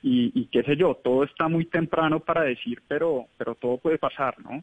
y, 0.02 0.46
qué 0.52 0.62
sé 0.62 0.76
yo, 0.76 0.94
todo 1.02 1.24
está 1.24 1.48
muy 1.48 1.64
temprano 1.64 2.20
para 2.20 2.42
decir, 2.42 2.82
pero, 2.86 3.26
pero 3.38 3.54
todo 3.54 3.78
puede 3.78 3.98
pasar, 3.98 4.38
¿no? 4.40 4.62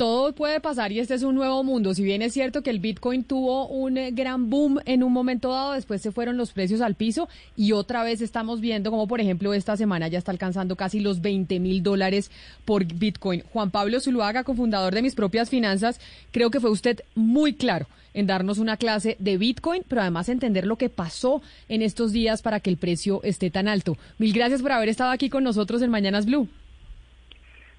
Todo 0.00 0.32
puede 0.32 0.60
pasar 0.60 0.92
y 0.92 0.98
este 0.98 1.12
es 1.12 1.22
un 1.24 1.34
nuevo 1.34 1.62
mundo. 1.62 1.92
Si 1.92 2.02
bien 2.02 2.22
es 2.22 2.32
cierto 2.32 2.62
que 2.62 2.70
el 2.70 2.78
Bitcoin 2.78 3.22
tuvo 3.22 3.68
un 3.68 3.98
eh, 3.98 4.12
gran 4.12 4.48
boom 4.48 4.78
en 4.86 5.02
un 5.02 5.12
momento 5.12 5.50
dado, 5.50 5.72
después 5.72 6.00
se 6.00 6.10
fueron 6.10 6.38
los 6.38 6.52
precios 6.52 6.80
al 6.80 6.94
piso 6.94 7.28
y 7.54 7.72
otra 7.72 8.02
vez 8.02 8.22
estamos 8.22 8.62
viendo 8.62 8.90
como 8.90 9.06
por 9.06 9.20
ejemplo 9.20 9.52
esta 9.52 9.76
semana 9.76 10.08
ya 10.08 10.16
está 10.16 10.32
alcanzando 10.32 10.74
casi 10.74 11.00
los 11.00 11.20
20 11.20 11.60
mil 11.60 11.82
dólares 11.82 12.30
por 12.64 12.86
Bitcoin. 12.86 13.42
Juan 13.52 13.70
Pablo 13.70 14.00
Zuluaga, 14.00 14.42
cofundador 14.42 14.94
de 14.94 15.02
Mis 15.02 15.14
Propias 15.14 15.50
Finanzas, 15.50 16.00
creo 16.30 16.50
que 16.50 16.60
fue 16.60 16.70
usted 16.70 17.02
muy 17.14 17.52
claro 17.52 17.86
en 18.14 18.26
darnos 18.26 18.56
una 18.56 18.78
clase 18.78 19.16
de 19.18 19.36
Bitcoin, 19.36 19.82
pero 19.86 20.00
además 20.00 20.30
entender 20.30 20.66
lo 20.66 20.76
que 20.76 20.88
pasó 20.88 21.42
en 21.68 21.82
estos 21.82 22.10
días 22.12 22.40
para 22.40 22.60
que 22.60 22.70
el 22.70 22.78
precio 22.78 23.20
esté 23.22 23.50
tan 23.50 23.68
alto. 23.68 23.98
Mil 24.16 24.32
gracias 24.32 24.62
por 24.62 24.72
haber 24.72 24.88
estado 24.88 25.10
aquí 25.10 25.28
con 25.28 25.44
nosotros 25.44 25.82
en 25.82 25.90
Mañanas 25.90 26.24
Blue. 26.24 26.48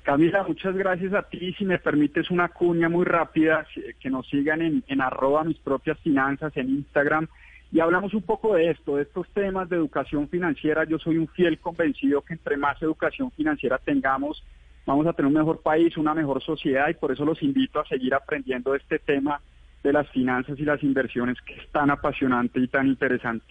Camila, 0.04 0.44
muchas 0.48 0.76
gracias 0.76 1.14
a 1.14 1.24
ti. 1.24 1.54
Si 1.54 1.64
me 1.64 1.78
permites 1.78 2.32
una 2.32 2.50
cuña 2.50 2.90
muy 2.90 3.06
rápida, 3.06 3.68
que 4.00 4.10
nos 4.10 4.28
sigan 4.28 4.62
en, 4.62 5.02
arroba 5.02 5.44
mis 5.44 5.60
propias 5.60 6.00
finanzas 6.00 6.56
en 6.58 6.70
Instagram 6.70 7.28
y 7.72 7.80
hablamos 7.80 8.14
un 8.14 8.24
poco 8.24 8.56
de 8.56 8.72
esto, 8.72 8.96
de 8.96 9.04
estos 9.04 9.30
temas 9.30 9.70
de 9.70 9.76
educación 9.76 10.28
financiera. 10.28 10.86
Yo 10.86 10.98
soy 10.98 11.18
un 11.18 11.28
fiel 11.28 11.60
convencido 11.60 12.22
que 12.22 12.34
entre 12.34 12.58
más 12.58 12.82
educación 12.82 13.32
financiera 13.32 13.78
tengamos, 13.78 14.44
vamos 14.88 15.06
a 15.06 15.14
tener 15.14 15.28
un 15.28 15.38
mejor 15.38 15.62
país, 15.62 15.96
una 15.98 16.16
mejor 16.16 16.42
sociedad 16.42 16.90
y 16.90 16.96
por 16.96 17.12
eso 17.12 17.24
los 17.24 17.42
invito 17.44 17.80
a 17.80 17.86
seguir 17.86 18.14
aprendiendo 18.16 18.74
este 18.74 18.98
tema 18.98 19.40
de 19.84 19.94
las 19.94 20.10
finanzas 20.10 20.60
y 20.60 20.64
las 20.64 20.82
inversiones 20.84 21.40
que 21.42 21.54
es 21.54 21.68
tan 21.72 21.92
apasionante 21.92 22.60
y 22.60 22.68
tan 22.68 22.88
interesante. 22.88 23.46